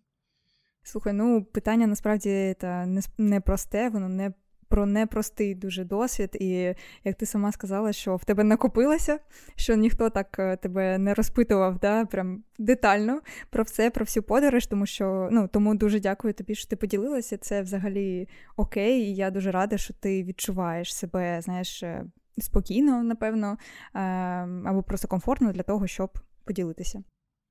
[0.82, 2.87] Слухай, ну питання насправді та
[3.18, 4.32] не просте, воно не
[4.68, 9.18] про непростий дуже досвід, і як ти сама сказала, що в тебе накопилося,
[9.56, 14.66] що ніхто так е, тебе не розпитував, да, прям детально про все, про всю подорож,
[14.66, 17.37] тому що ну тому дуже дякую тобі, що ти поділилася.
[17.37, 22.04] Це взагалі окей, і я дуже рада, що ти відчуваєш себе, знаєш, е,
[22.38, 23.58] спокійно, напевно,
[23.94, 27.02] ем, або просто комфортно для того, щоб поділитися.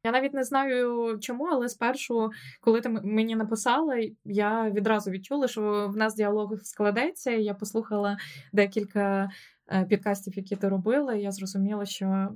[0.06, 5.90] Я навіть не знаю чому, але спершу, коли ти мені написала, я відразу відчула, що
[5.94, 7.32] в нас діалог складеться.
[7.32, 8.18] Я послухала
[8.54, 9.30] декілька
[9.72, 11.16] е, підкастів, які ти робила.
[11.16, 12.30] Я зрозуміла, що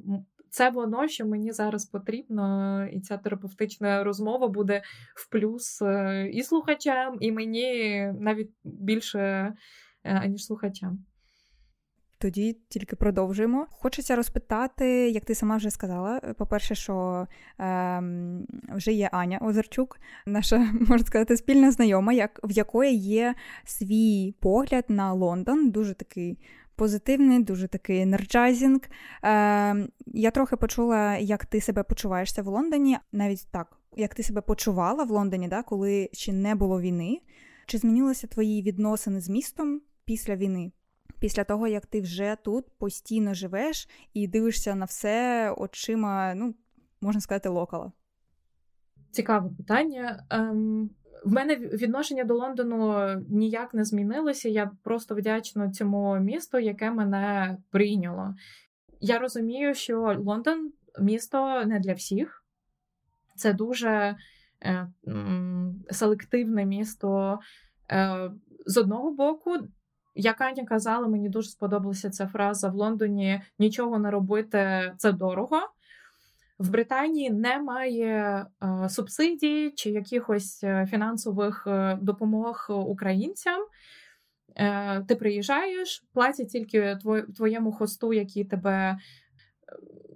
[0.50, 4.82] це воно, що мені зараз потрібно, і ця терапевтична розмова буде
[5.16, 9.54] в плюс е, і слухачам, і мені навіть більше е,
[10.04, 11.06] аніж слухачам.
[12.20, 13.68] Тоді тільки продовжуємо.
[13.70, 16.20] Хочеться розпитати, як ти сама вже сказала.
[16.20, 17.28] По-перше, що
[17.60, 18.02] е,
[18.76, 20.58] вже є Аня Озерчук, наша
[20.90, 26.40] можна сказати, спільна знайома, як, в якої є свій погляд на Лондон, дуже такий
[26.76, 28.80] позитивний, дуже такий energizing.
[29.24, 34.42] Е, Я трохи почула, як ти себе почуваєшся в Лондоні, навіть так, як ти себе
[34.42, 37.22] почувала в Лондоні, да, коли ще не було війни.
[37.66, 40.72] Чи змінилися твої відносини з містом після війни?
[41.20, 46.56] Після того, як ти вже тут постійно живеш і дивишся на все очима, ну,
[47.02, 47.92] можна сказати, local а?
[49.12, 50.24] Цікаве питання.
[50.30, 50.90] Ем,
[51.26, 54.50] В мене відношення до Лондону ніяк не змінилося.
[54.50, 58.36] Я просто вдячна цьому місту, яке мене прийняло.
[59.00, 62.44] Я розумію, що Лондон місто не для всіх.
[63.36, 64.16] Це дуже
[64.64, 64.88] е,
[65.92, 67.40] селективне місто.
[67.92, 68.32] Е,
[68.66, 69.52] З одного боку,
[70.18, 75.60] як Аня казала, мені дуже сподобалася ця фраза в Лондоні: нічого не робити це дорого.
[76.60, 83.62] В Британії немає е, субсидій чи якихось е, фінансових е, допомог українцям.
[84.56, 86.98] Е, Ти приїжджаєш, платять тільки
[87.36, 88.98] твоєму хосту, який тебе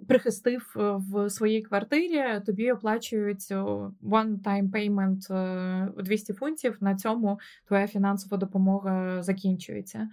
[0.07, 2.41] прихистив в своїй квартирі.
[2.45, 3.51] Тобі оплачують
[4.01, 6.77] one-time payment 200 фунтів.
[6.81, 10.09] На цьому твоя фінансова допомога закінчується.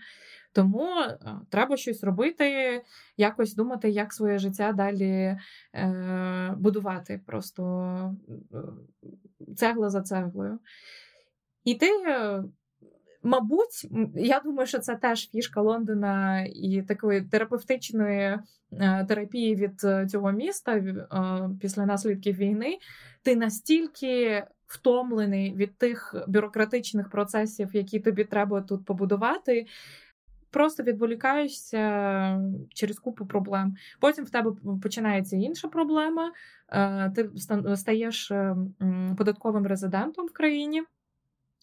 [0.52, 1.16] Тому е,
[1.50, 2.82] треба щось робити,
[3.16, 5.36] якось думати, як своє життя далі
[5.74, 8.16] е, будувати, просто
[8.54, 10.58] е, цегла за цеглою.
[11.64, 11.86] І ти,
[13.28, 18.38] мабуть, я думаю, що це теж фішка Лондона і такої терапевтичної
[19.08, 20.82] терапії від цього міста
[21.60, 22.78] після наслідків війни.
[23.22, 24.44] Ти настільки.
[24.68, 29.66] Втомлений від тих бюрократичних процесів, які тобі треба тут побудувати,
[30.50, 32.40] просто відволікаєшся
[32.74, 33.74] через купу проблем.
[34.00, 36.32] Потім в тебе починається інша проблема.
[36.72, 37.30] Е, ти
[37.76, 38.56] стаєш е,
[39.18, 40.82] податковим резидентом в країні,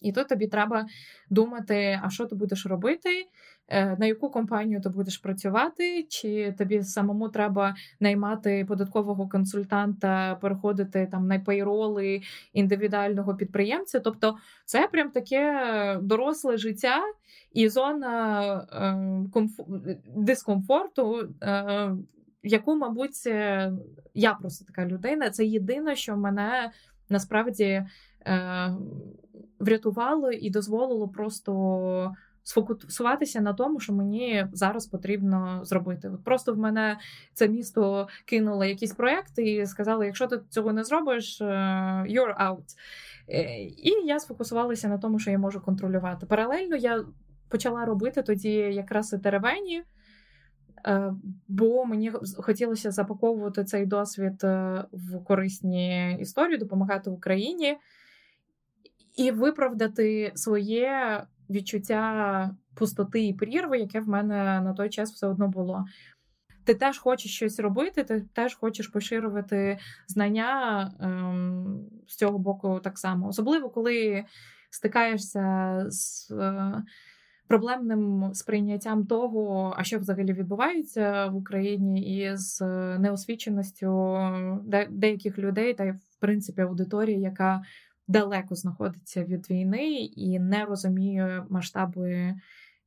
[0.00, 0.86] і тут тобі треба
[1.30, 3.26] думати, а що ти будеш робити.
[3.68, 11.08] Е, на яку компанію ти будеш працювати, чи тобі самому треба наймати податкового консультанта, переходити
[11.10, 12.20] там на пейроли
[12.52, 14.00] індивідуального підприємця?
[14.00, 17.02] Тобто це прям таке доросле життя
[17.52, 19.66] і зона е, комфор...
[20.16, 21.28] дискомфорту.
[21.42, 21.96] Е,
[22.48, 23.26] Яку, мабуть,
[24.14, 25.30] я просто така людина.
[25.30, 26.70] Це єдине, що мене
[27.08, 27.84] насправді
[29.58, 32.14] врятувало і дозволило просто
[32.46, 36.08] сфокусуватися на тому, що мені зараз потрібно зробити.
[36.08, 36.98] От Просто в мене
[37.32, 41.44] це місто кинуло якісь проекти і сказали: якщо ти цього не зробиш, е,
[42.08, 42.64] you're out.
[43.28, 46.26] Е, і я сфокусувалася на тому, що я можу контролювати.
[46.26, 47.04] Паралельно я
[47.48, 49.82] почала робити тоді якраз і теревені.
[50.86, 51.14] Е,
[51.48, 54.42] бо мені хотілося запаковувати цей досвід
[54.92, 57.76] в корисні історії, допомагати Україні
[59.16, 65.48] і виправдати своє відчуття пустоти і прірви, яке в мене на той час все одно
[65.48, 65.84] було.
[66.64, 72.98] Ти теж хочеш щось робити, ти теж хочеш поширювати знання ем, з цього боку так
[72.98, 73.28] само.
[73.28, 74.24] Особливо, коли
[74.70, 76.82] стикаєшся з е,
[77.48, 82.60] проблемним сприйняттям того, а що взагалі відбувається в Україні, і з
[82.98, 84.18] неосвіченістю
[84.90, 87.62] деяких людей, та в принципі аудиторії, яка
[88.08, 92.34] далеко знаходиться від війни і не розуміє масштаби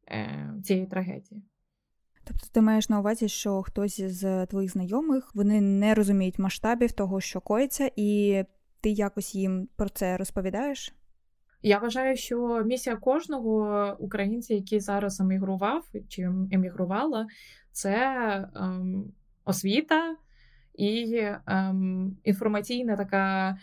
[0.08, 1.44] е, цієї трагедії.
[2.24, 7.22] Тобто ти маєш на увазі, що хтось з твоїх знайомих вони не розуміють масштабів того,
[7.22, 8.44] що коїться, і
[8.82, 10.94] ти якось їм про це розповідаєш?
[11.62, 17.28] Я вважаю, що місія кожного українця, який зараз емігрував чи емігрувала,
[17.72, 17.96] це
[18.56, 19.12] ем,
[19.46, 20.16] освіта
[20.76, 23.58] і ем, інформаційна така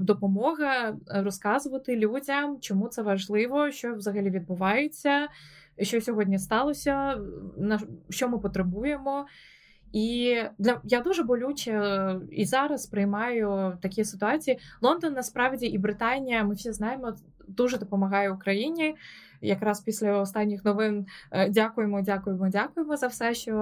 [0.00, 5.28] допомога е, розказувати людям, чому це важливо, що взагалі відбувається,
[5.82, 7.16] що сьогодні сталося,
[7.56, 9.26] на що ми потребуємо.
[9.92, 14.58] І для я дуже болюче е, і зараз приймаю такі ситуації.
[14.82, 17.16] Лондон насправді і Британія, ми всі знаємо,
[17.48, 18.94] дуже допомагає Україні.
[19.40, 21.06] Якраз після останніх новин
[21.50, 23.52] дякуємо, дякуємо, дякуємо за все, що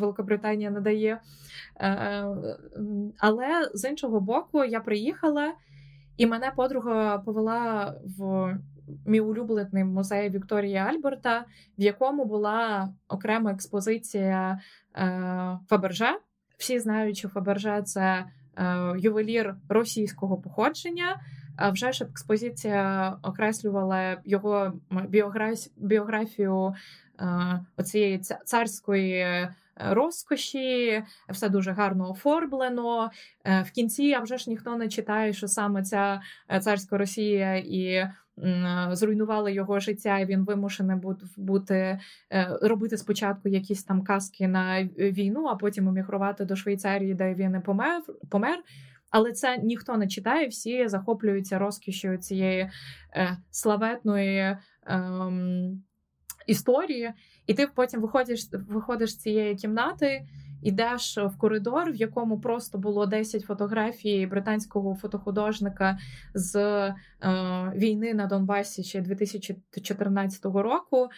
[0.00, 1.20] Великобританія надає.
[1.80, 2.26] Е,
[3.18, 5.52] але з іншого боку, я приїхала,
[6.16, 8.54] і мене подруга повела в
[9.06, 11.44] мій улюблений музей Вікторії Альберта,
[11.78, 14.60] в якому була окрема експозиція
[14.96, 16.18] е, Фаберже.
[16.58, 18.24] Всі знають, що Фаберже це
[18.56, 21.20] е, ювелір російського походження.
[21.72, 24.72] Вже ж експозиція окреслювала його
[25.76, 26.74] біографію
[27.76, 33.10] оцієї царської розкоші, все дуже гарно оформлено.
[33.44, 37.56] Е, в кінці а вже ж ніхто не читає, що саме ця е, царська Росія
[37.56, 38.06] і.
[38.90, 40.96] Зруйнували його життя, і він вимушений
[41.36, 41.98] бути
[42.32, 47.62] е, робити спочатку якісь там казки на війну, а потім емігрувати до Швейцарії, де він
[47.62, 48.02] помер.
[48.30, 48.58] помер.
[49.10, 52.70] Але це ніхто не читає, всі захоплюються розкішю цієї
[53.14, 54.58] е, славетної е,
[56.46, 57.12] історії.
[57.46, 60.26] І ти потім виходиш виходиш з цієї кімнати,
[60.62, 65.98] йдеш в коридор, в якому просто було 10 фотографій британського фотохудожника
[66.34, 66.94] з е,
[67.76, 71.08] війни на Донбасі ще 2014 року.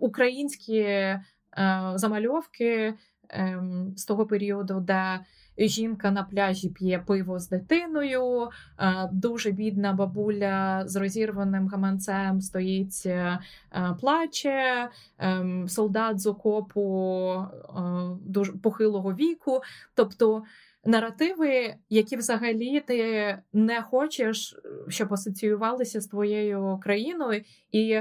[0.00, 1.22] Українські е,
[1.94, 2.94] замальовки
[3.30, 3.62] е,
[3.96, 5.20] з того періоду, де
[5.68, 8.48] жінка на пляжі п'є пиво з дитиною,
[8.78, 13.38] е, дуже бідна бабуля з розірваним гаманцем стоїть, е,
[14.00, 17.80] плаче, ем, солдат з окопу е,
[18.20, 19.60] дуже похилого віку.
[19.94, 20.42] Тобто
[20.84, 24.56] наративи, які взагалі ти не хочеш,
[24.88, 28.00] щоб асоціювалися з твоєю країною, і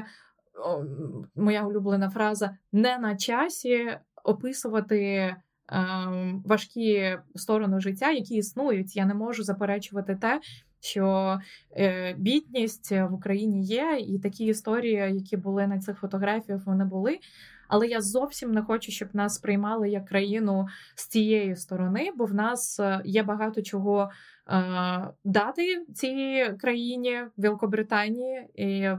[1.36, 5.36] моя улюблена фраза не на часі описувати.
[5.72, 8.96] Ем, важкі сторони життя, які існують.
[8.96, 10.42] Я не можу заперечувати те,
[10.80, 11.40] що
[11.78, 17.20] е, бідність в Україні є, і такі історії, які були на цих фотографіях, вони були.
[17.68, 22.34] Але я зовсім не хочу, щоб нас приймали як країну з цієї сторони, бо в
[22.34, 24.10] нас е, є багато чого
[24.48, 28.90] е, дати цій країні Великобританії і,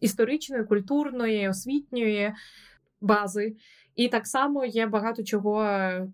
[0.00, 2.32] історичної, культурної, освітньої
[3.00, 3.56] бази.
[4.00, 6.06] І так само є багато чого е,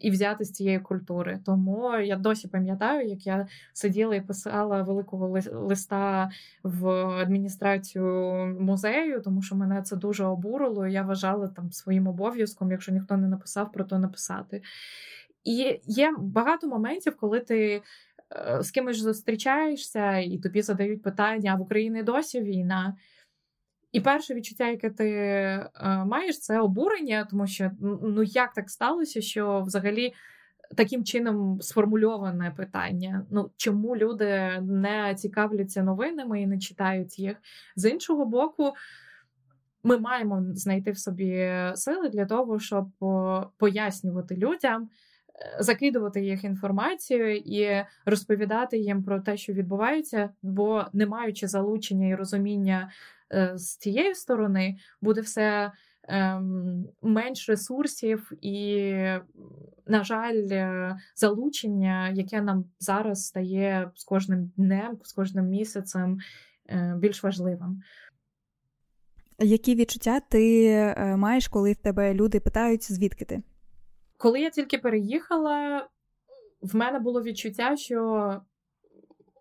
[0.00, 1.40] і взяти з цієї культури.
[1.46, 6.30] Тому я досі пам'ятаю, як я сиділа і писала великого листа
[6.62, 8.06] в адміністрацію
[8.60, 10.86] музею, тому що мене це дуже обурило.
[10.86, 14.62] Я вважала там своїм обов'язком, якщо ніхто не написав, про то написати.
[15.44, 17.82] І є багато моментів, коли ти.
[18.32, 22.96] Е, з кимось зустрічаєшся, і тобі задають питання: а в Україні досі війна?
[23.94, 25.70] І перше відчуття, яке ти е,
[26.06, 27.70] маєш, це обурення, тому що
[28.02, 30.12] ну як так сталося, що взагалі
[30.76, 37.36] таким чином сформульоване питання: ну чому люди не цікавляться новинами і не читають їх
[37.76, 38.72] з іншого боку.
[39.82, 42.88] Ми маємо знайти в собі сили для того, щоб
[43.56, 51.06] пояснювати людям, е, закидувати їх інформацією і розповідати їм про те, що відбувається, бо не
[51.06, 52.90] маючи залучення і розуміння
[53.54, 55.72] з цієї сторони буде все
[56.08, 58.84] ем, менш ресурсів і,
[59.86, 66.18] на жаль, е, залучення, яке нам зараз стає з кожним днем, з кожним місяцем
[66.68, 67.82] е, більш важливим.
[69.38, 73.42] Які відчуття ти маєш, коли в тебе люди питають, звідки ти?
[74.16, 75.86] Коли я тільки переїхала,
[76.62, 78.40] в мене було відчуття, що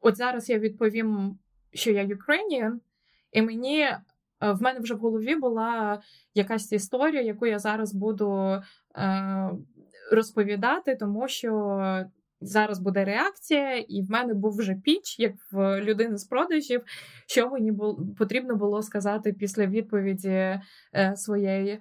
[0.01, 1.39] от зараз я відповім,
[1.73, 2.71] що я Ukrainian,
[3.33, 4.01] і мені е,
[4.39, 6.01] в мене вже в голові була
[6.33, 8.61] якась історія, яку я зараз буду
[8.97, 9.49] е,
[10.11, 12.05] розповідати, тому що
[12.41, 16.81] зараз буде реакція, і в мене був вже піч, як в людини з продажів,
[17.27, 20.61] що мені було, потрібно було сказати після відповіді е,
[21.15, 21.79] своєї.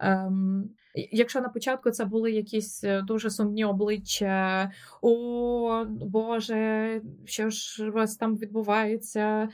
[0.00, 4.70] Ем, Якщо на початку це були якісь е, дуже сумні обличчя,
[5.02, 9.48] о Боже, що ж у вас там відбувається?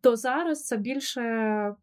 [0.00, 1.74] То зараз це більше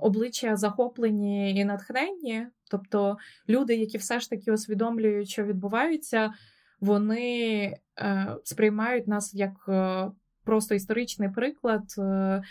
[0.00, 3.16] обличчя захоплені і натхненні, тобто
[3.48, 6.32] люди, які все ж таки усвідомлюють, що відбувається,
[6.80, 10.10] вони е, сприймають нас як е,
[10.44, 12.42] просто історичний приклад е,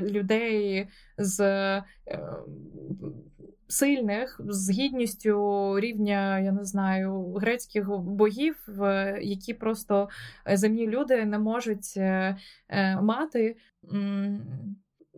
[0.00, 0.88] людей
[1.18, 1.38] з
[3.68, 8.56] сильних з гідністю рівня, я не знаю, грецьких богів,
[9.20, 10.08] які просто
[10.46, 11.98] земні люди не можуть
[13.02, 13.56] мати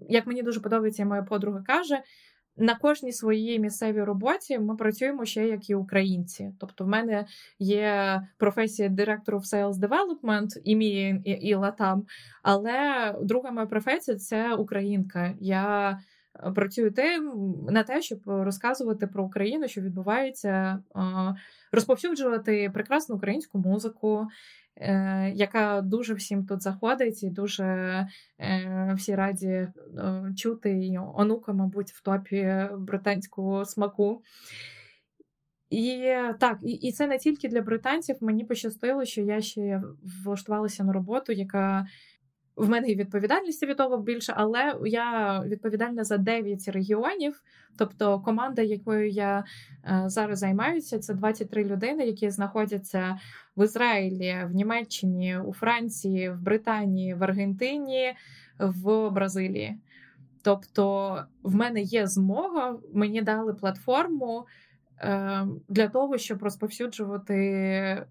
[0.09, 2.03] як мені дуже подобається, моя подруга каже.
[2.61, 6.53] На кожній своїй місцевій роботі ми працюємо ще як і українці.
[6.61, 7.27] Тобто, в мене
[7.59, 12.05] є професія директору в Sales Development і мій і, і Латам,
[12.43, 15.35] але друга моя професія це українка.
[15.41, 15.99] Я
[16.55, 20.79] працюю тим на те, щоб розказувати про Україну, що відбувається,
[21.73, 24.29] розповсюджувати прекрасну українську музику,
[24.81, 27.65] Е, яка дуже всім тут заходить, і дуже
[28.39, 29.71] е, всі раді е,
[30.37, 34.23] чути і онука, мабуть, в топі британського смаку.
[35.71, 38.17] І так, і, і це не тільки для британців.
[38.21, 39.83] Мені пощастило, що я ще
[40.25, 41.87] влаштувалася на роботу, яка
[42.59, 47.43] в мене і відповідальності від більше, але я відповідальна за 9 регіонів.
[47.79, 49.45] Тобто команда, якою я
[49.85, 53.19] е, зараз займаюся, це 23 людини, які знаходяться
[53.57, 58.15] в Ізраїлі, в Німеччині, у Франції, в Британії, в Аргентині,
[58.59, 59.79] в Бразилії.
[60.43, 64.47] Тобто, в мене є змога, мені дали платформу
[65.01, 68.07] е, для того, щоб розповсюджувати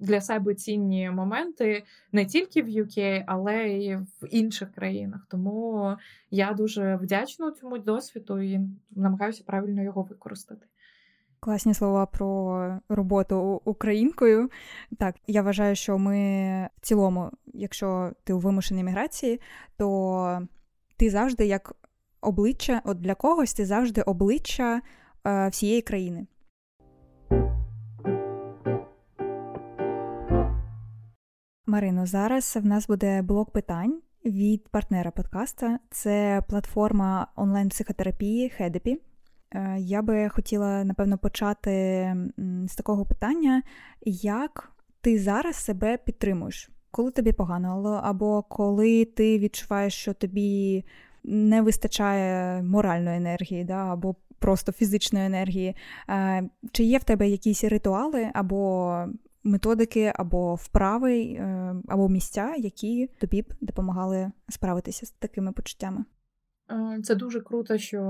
[0.00, 1.82] для себе цінні моменти
[2.12, 5.26] не тільки в UK, але й в інших країнах.
[5.28, 5.96] Тому
[6.30, 10.66] я дуже вдячна цьому досвіду і намагаюся правильно його використати.
[11.40, 14.50] Класні слова про роботу українкою.
[14.98, 16.16] Так, я вважаю, що ми
[16.76, 19.40] в цілому, якщо ти у вимушеній міграції,
[19.76, 20.48] то
[20.96, 21.76] ти завжди як
[22.20, 24.80] обличчя, от для когось ти завжди обличчя
[25.26, 26.26] е, всієї країни.
[31.70, 35.78] Марино, зараз в нас буде блок питань від партнера подкаста.
[35.90, 39.00] Це платформа онлайн-психотерапії Хедепі.
[39.54, 42.16] Е, я би хотіла, напевно, почати
[42.68, 43.62] з такого питання,
[44.06, 50.84] як ти зараз себе підтримуєш, коли тобі погано, або коли ти відчуваєш, що тобі
[51.24, 55.76] не вистачає моральної енергії, да, або просто фізичної енергії.
[56.08, 56.42] Е,
[56.72, 58.94] чи є в тебе якісь ритуали або
[59.44, 66.04] методики, або вправи, е, або місця, які тобі б допомагали справитися з такими почуттями?
[67.02, 68.00] Це дуже круто, що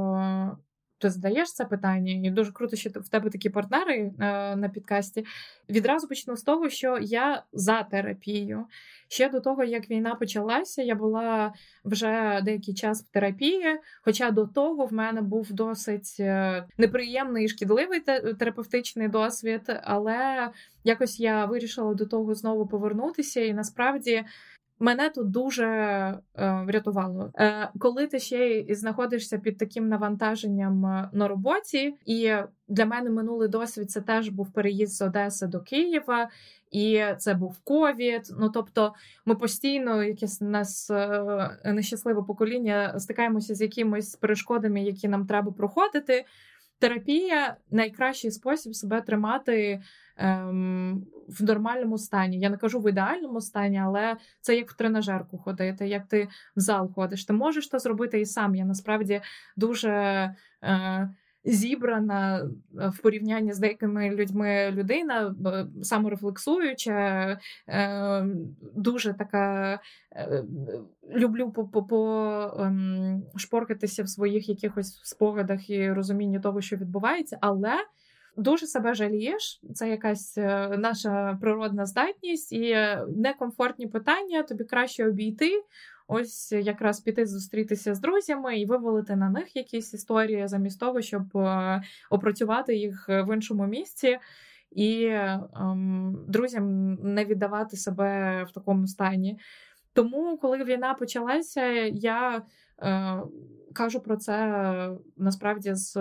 [1.01, 4.13] ти задаєш це питання, і дуже круто, що в тебе такі партнери е,
[4.57, 5.25] на підкасті.
[5.69, 8.67] Відразу почну з того, що я за терапію.
[9.09, 11.53] Ще до того, як війна почалася, я була
[11.85, 13.79] вже деякий час в терапії.
[14.03, 18.01] Хоча до того в мене був досить е, неприємний і шкідливий
[18.39, 20.51] терапевтичний досвід, але
[20.85, 24.25] якось я вирішила до того знову повернутися, і насправді
[24.83, 26.21] Мене тут дуже е,
[26.67, 27.31] врятувало.
[27.39, 32.33] Е, Коли ти ще знаходишся під таким навантаженням е, на роботі, і
[32.69, 36.31] для мене минулий досвід це теж був переїзд з Одеси до Києва,
[36.71, 38.23] і це був ковід.
[38.39, 38.95] Ну тобто,
[39.27, 46.25] ми постійно, якесь нас е, нещасливе покоління, стикаємося з якимись перешкодами, які нам треба проходити.
[46.81, 49.83] Терапія найкращий спосіб себе тримати
[50.17, 52.41] ем, в нормальному стані.
[52.41, 56.61] Я не кажу в ідеальному стані, але це як в тренажерку ходити, як ти в
[56.61, 57.25] зал ходиш.
[57.25, 58.55] Ти можеш це зробити і сам.
[58.55, 59.21] Я насправді
[59.57, 59.91] дуже.
[60.63, 61.11] Е,
[61.45, 62.39] зібрана
[62.79, 65.35] е, в порівнянні з деякими людьми людина,
[65.83, 67.39] саморефлексуюча,
[67.69, 68.27] е,
[68.77, 69.79] дуже така
[70.13, 70.45] е,
[71.15, 71.53] люблю
[73.37, 77.75] шпоркатися в своїх якихось спогадах і розумінні того, що відбувається, але.
[78.37, 80.37] Дуже себе жалієш, це якась
[80.79, 82.77] наша природна здатність, і
[83.17, 85.63] некомфортні питання тобі краще обійти,
[86.11, 91.37] ось якраз піти зустрітися з друзями і вивалити на них якісь історії, замість того, щоб
[91.37, 94.19] е, опрацювати їх в іншому місці.
[94.71, 99.39] І ем, друзям не віддавати себе в такому стані.
[99.93, 102.43] Тому, коли війна почалася, я
[102.83, 103.17] е,
[103.73, 105.97] кажу про це насправді з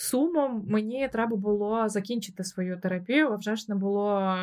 [0.00, 4.36] сумом мені треба було закінчити свою терапію, вже ж не було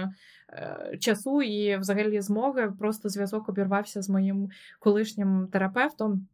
[0.49, 2.73] е, часу і взагалі змоги.
[2.79, 4.49] Просто зв'язок обірвався з моїм
[4.79, 6.27] колишнім терапевтом.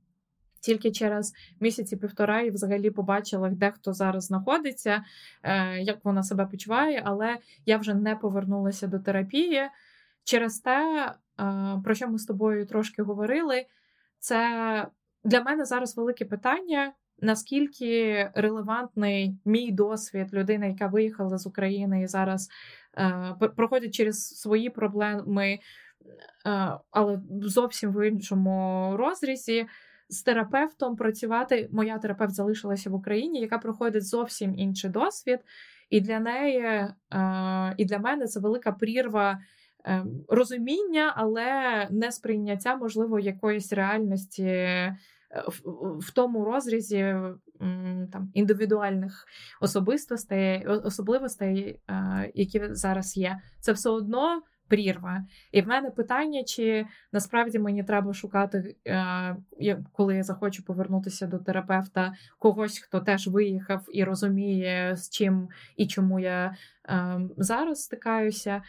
[0.62, 5.04] Тільки через місяці півтора і взагалі побачила, де хто зараз знаходиться,
[5.44, 9.62] е, як вона себе почуває, але я вже не повернулася до терапії.
[10.24, 13.66] Через те, е, про що ми з тобою трошки говорили,
[14.20, 14.88] це
[15.24, 22.08] для мене зараз велике питання, наскільки релевантний мій досвід людина, яка виїхала з України і
[22.08, 22.50] зараз
[22.98, 25.60] е, проходить через свої проблеми, е,
[26.92, 29.68] але зовсім в іншому розрізі.
[30.10, 35.40] З терапевтом працювати моя терапевт залишилася в Україні, яка проходить зовсім інший досвід,
[35.90, 36.94] і для неї е,
[37.78, 39.40] і для мене це велика прірва
[39.86, 41.48] е, розуміння, але
[41.92, 44.44] не сприйняття, можливо, якоїсь реальності
[45.48, 45.62] в,
[46.00, 47.16] в тому розрізі
[48.12, 49.26] там індивідуальних
[49.62, 51.80] особистостей, особливостей,
[52.34, 54.42] які зараз є, це все одно.
[54.68, 58.76] Прірва, і в мене питання, чи насправді мені треба шукати,
[59.92, 65.88] коли я захочу повернутися до терапевта, когось, хто теж виїхав і розуміє, з чим і
[65.88, 66.56] чому я
[67.38, 68.62] зараз стикаюся,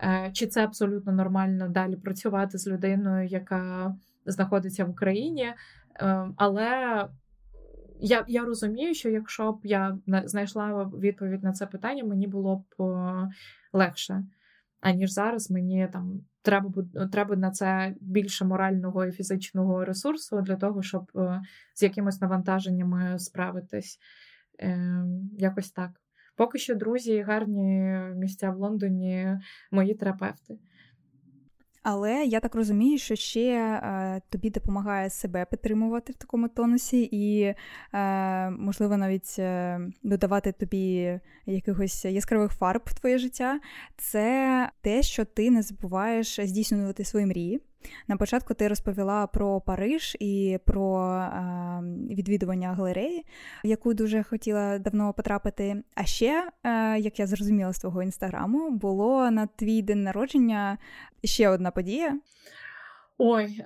[0.00, 3.94] е, чи це абсолютно нормально далі працювати з людиною, яка
[4.26, 5.54] знаходиться в Україні.
[5.98, 6.68] Ем, але
[8.00, 12.84] я я розумію, що якщо б я знайшла відповідь на це питання, мені було б
[13.72, 14.24] легше.
[14.80, 20.82] Аніж зараз мені там треба треба на це більше морального і фізичного ресурсу для того,
[20.82, 21.42] щоб е,
[21.74, 23.98] з якимось навантаженнями справитись.
[24.58, 25.90] Ем, якось так.
[26.36, 29.38] Поки що друзі, гарні місця в Лондоні,
[29.70, 30.58] мої терапевти.
[31.88, 37.54] Але я так розумію, що ще е, тобі допомагає себе підтримувати в такому тонусі, і,
[37.94, 43.60] е, можливо, навіть е, додавати тобі якихось яскравих фарб в твоє життя.
[43.96, 47.60] Це те, що ти не забуваєш здійснювати свої мрії.
[48.08, 53.24] На початку ти розповіла про Париж і про е, відвідування галереї,
[53.64, 55.82] в яку дуже хотіла давно потрапити.
[55.94, 60.78] А ще, е, як я зрозуміла з твого інстаграму, було на твій день народження
[61.24, 62.18] ще одна подія.
[63.18, 63.60] Ой,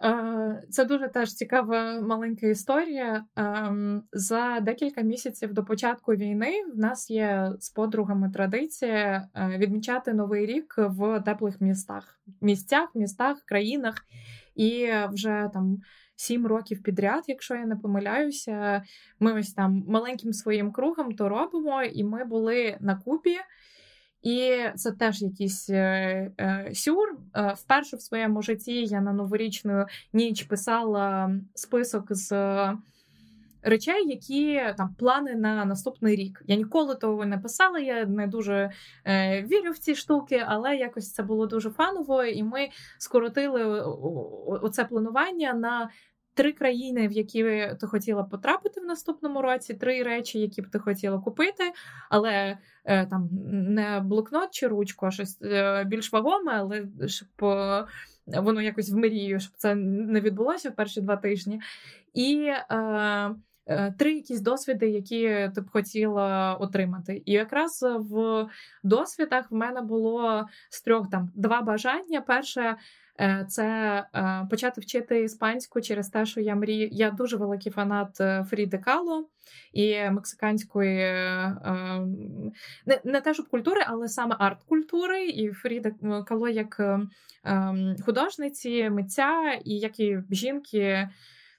[0.70, 3.24] це дуже теж цікава маленька історія.
[3.36, 10.12] Ем, за декілька місяців до початку війни в нас є з подругами традиція е, відмічати
[10.14, 13.94] новий рік в теплих містах, місцях, містах, країнах.
[14.54, 15.78] І вже там
[16.16, 18.82] сім років підряд, якщо я не помиляюся.
[19.20, 23.36] Ми ось там маленьким своїм кругом то робимо, і ми були на Кубі.
[24.22, 27.08] І це теж якийсь е, е, сюр.
[27.36, 32.32] Е, вперше в своєму житті я на новорічну ніч писала список з
[33.62, 36.42] речей, які там плани на наступний рік.
[36.46, 37.78] Я ніколи того не писала.
[37.78, 38.70] Я не дуже
[39.04, 42.68] е, вірю в ці штуки, але якось це було дуже фаново, і ми
[42.98, 43.80] скоротили
[44.62, 45.90] оце планування на.
[46.34, 47.42] Три країни, в які
[47.80, 51.64] ти хотіла потрапити в наступному році, три речі, які б ти хотіла купити,
[52.10, 57.86] але е, там не блокнот чи ручку, а щось е, більш вагоме, але щоб е,
[58.26, 61.60] воно якось в мрію, щоб це не відбулося в перші два тижні.
[62.14, 62.52] І
[63.70, 67.22] е, три якісь досвіди, які ти б хотіла отримати.
[67.26, 68.46] І якраз в
[68.82, 72.20] досвідах в мене було з трьох там два бажання.
[72.20, 72.76] Перше.
[73.20, 73.66] Е, це
[74.14, 76.88] е, почати вчити іспанську через те, що я мрію.
[76.92, 78.16] Я дуже великий фанат
[78.48, 79.28] Фріди Кало
[79.72, 80.96] і мексиканської
[82.86, 85.26] не не те, щоб культури, але саме арт-культури.
[85.26, 85.90] І Фріда
[86.26, 86.80] Кало як
[87.44, 91.08] ем, художниці, митця і як і жінки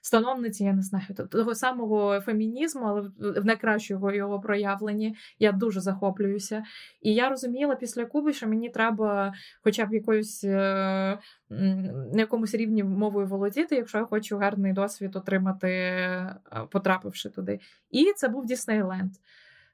[0.02, 3.00] становниці, я не знаю, того самого фемінізму, але
[3.40, 6.62] в найкращого його проявленні я дуже захоплююся.
[7.00, 9.32] І я розуміла після Куби, що мені треба,
[9.64, 11.18] хоча б якоюсь е,
[11.50, 16.36] на якомусь рівні мовою володіти, якщо я хочу гарний досвід отримати, е,
[16.70, 17.60] потрапивши туди.
[17.90, 19.12] І це був Діснейленд.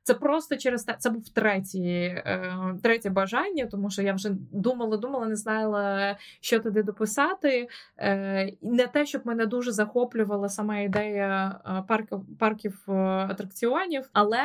[0.09, 4.97] Це просто через те, це був третє, е, третє бажання, тому що я вже думала,
[4.97, 7.69] думала, не знала, що туди дописати.
[7.99, 12.85] Е, не те, щоб мене дуже захоплювала сама ідея е, парків парків
[13.31, 14.41] атракціонів, але.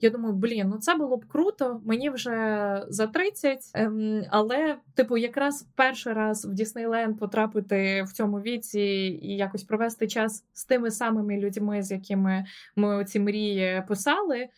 [0.00, 1.80] Я думаю, блін, ну це було б круто.
[1.84, 8.40] Мені вже за 30, ем, але, типу, якраз перший раз в Діснейленд потрапити в цьому
[8.40, 8.80] віці
[9.22, 12.44] і якось провести час з тими самими людьми, з якими
[12.76, 14.48] ми ці мрії писали.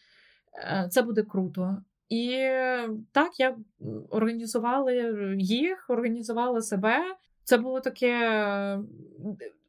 [0.54, 1.76] Е, це буде круто.
[2.08, 2.38] І
[3.12, 3.56] так я
[4.10, 4.92] організувала
[5.38, 6.98] їх, організувала себе.
[7.44, 8.78] Це було таке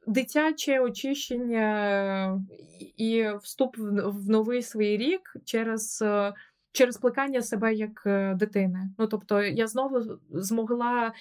[0.08, 2.42] дитяче очищення
[2.98, 6.04] і вступ в новий свій рік через
[6.72, 8.90] через плекання себе як е, дитини.
[8.98, 11.14] Ну тобто я знову змогла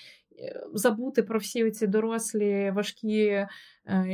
[0.74, 3.48] забути про всі ці дорослі важкі е,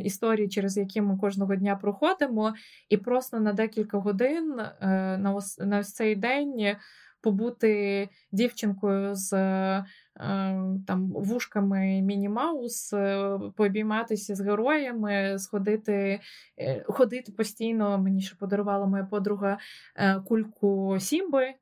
[0.04, 2.54] історії, через які ми кожного дня проходимо,
[2.88, 4.86] і просто на декілька годин е,
[5.18, 6.76] на ось, на ось цей день
[7.20, 9.84] побути дівчинкою з е,
[10.86, 12.94] там вушками Міні Маус,
[13.56, 16.20] пообійматися з героями, сходити,
[16.86, 17.98] ходити постійно.
[17.98, 19.58] Мені ще подарувала моя подруга
[20.24, 21.54] кульку Сімби.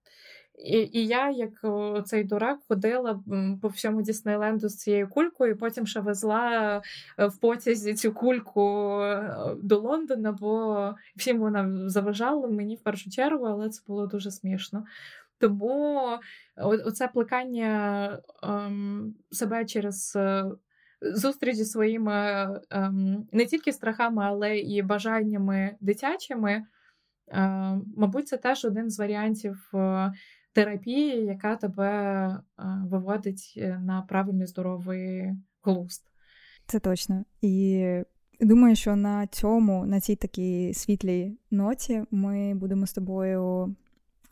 [0.59, 1.65] І і я, як
[2.07, 3.21] цей дурак, ходила
[3.63, 6.83] по всьому Діснейленду з цією кулькою, і потім ще везла
[7.19, 13.11] е, в потязі цю кульку е, до Лондона, бо всім вона заважала мені в першу
[13.11, 14.85] чергу, але це було дуже смішно.
[15.39, 16.09] Тому
[16.57, 20.45] оце плекання ем, себе через е,
[21.01, 26.65] зустріч зі своїми ем, не тільки страхами, але і бажаннями дитячими.
[27.29, 27.43] Е,
[27.97, 29.71] мабуть, це теж один з варіантів
[30.55, 31.91] терапії, яка тебе
[32.27, 32.41] е,
[32.91, 35.33] виводить е, на правильний здоровий
[35.63, 36.03] глузд.
[36.67, 37.25] Це точно.
[37.43, 37.87] І
[38.41, 43.75] думаю, що на цьому, на цій такій світлій ноті, ми будемо з тобою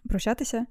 [0.08, 0.66] прощатися.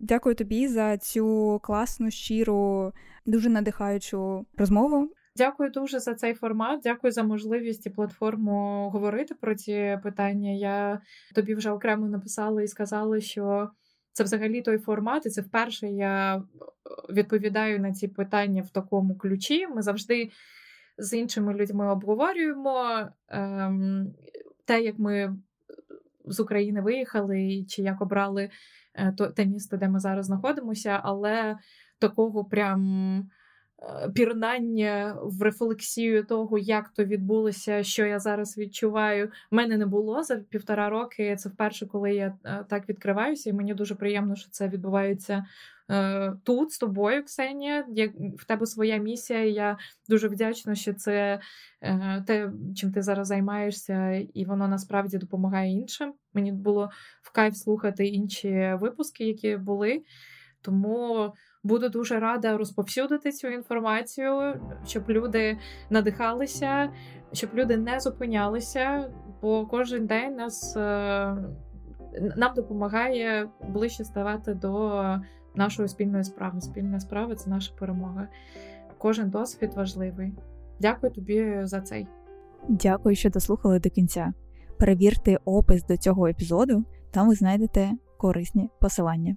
[0.00, 2.92] Дякую тобі за цю класну, щиру,
[3.26, 5.10] дуже надихаючу розмову.
[5.36, 6.80] Дякую дуже за цей формат.
[6.82, 10.50] Дякую за можливість і платформу говорити про ці питання.
[10.50, 11.00] Я
[11.34, 13.70] тобі вже окремо написала і сказала, що
[14.12, 16.40] це взагалі той формат, і це вперше я е,
[17.12, 19.66] відповідаю на ці питання в такому ключі.
[19.66, 20.30] Ми завжди
[20.98, 24.14] з іншими людьми обговорюємо ем,
[24.64, 25.36] те, як ми
[26.24, 28.50] з України виїхали, чи як обрали
[28.94, 31.56] е, те місто, де ми зараз знаходимося, але
[31.98, 33.30] такого прям.
[33.82, 39.30] Е, пірнання в рефлексію того, як то відбулося, що я зараз відчуваю.
[39.50, 41.36] В мене не було за півтора роки.
[41.36, 45.46] Це вперше, коли я е, так відкриваюся, і мені дуже приємно, що це відбувається
[45.90, 47.86] е, тут з тобою, Ксенія.
[47.88, 49.44] Як в тебе своя місія.
[49.44, 49.78] і Я
[50.08, 51.40] дуже вдячна, що це
[52.26, 56.14] те, чим ти зараз займаєшся, і воно насправді допомагає іншим.
[56.34, 56.90] Мені було
[57.22, 60.02] в кайф слухати інші випуски, які були.
[60.60, 61.32] Тому
[61.62, 65.58] буду дуже рада розповсюдити цю інформацію, щоб люди
[65.90, 66.90] надихалися,
[67.32, 69.10] щоб люди не зупинялися,
[69.42, 70.80] бо кожен день нас е,
[72.36, 75.04] нам допомагає ближче ставати до
[75.54, 76.60] нашої спільної справи.
[76.60, 78.28] Спільна справа це наша перемога.
[78.98, 80.32] Кожен досвід важливий.
[80.80, 82.06] Дякую тобі за цей.
[82.68, 84.32] Дякую, що дослухали до кінця.
[84.78, 89.36] Перевірте опис до цього епізоду, там ви знайдете корисні посилання.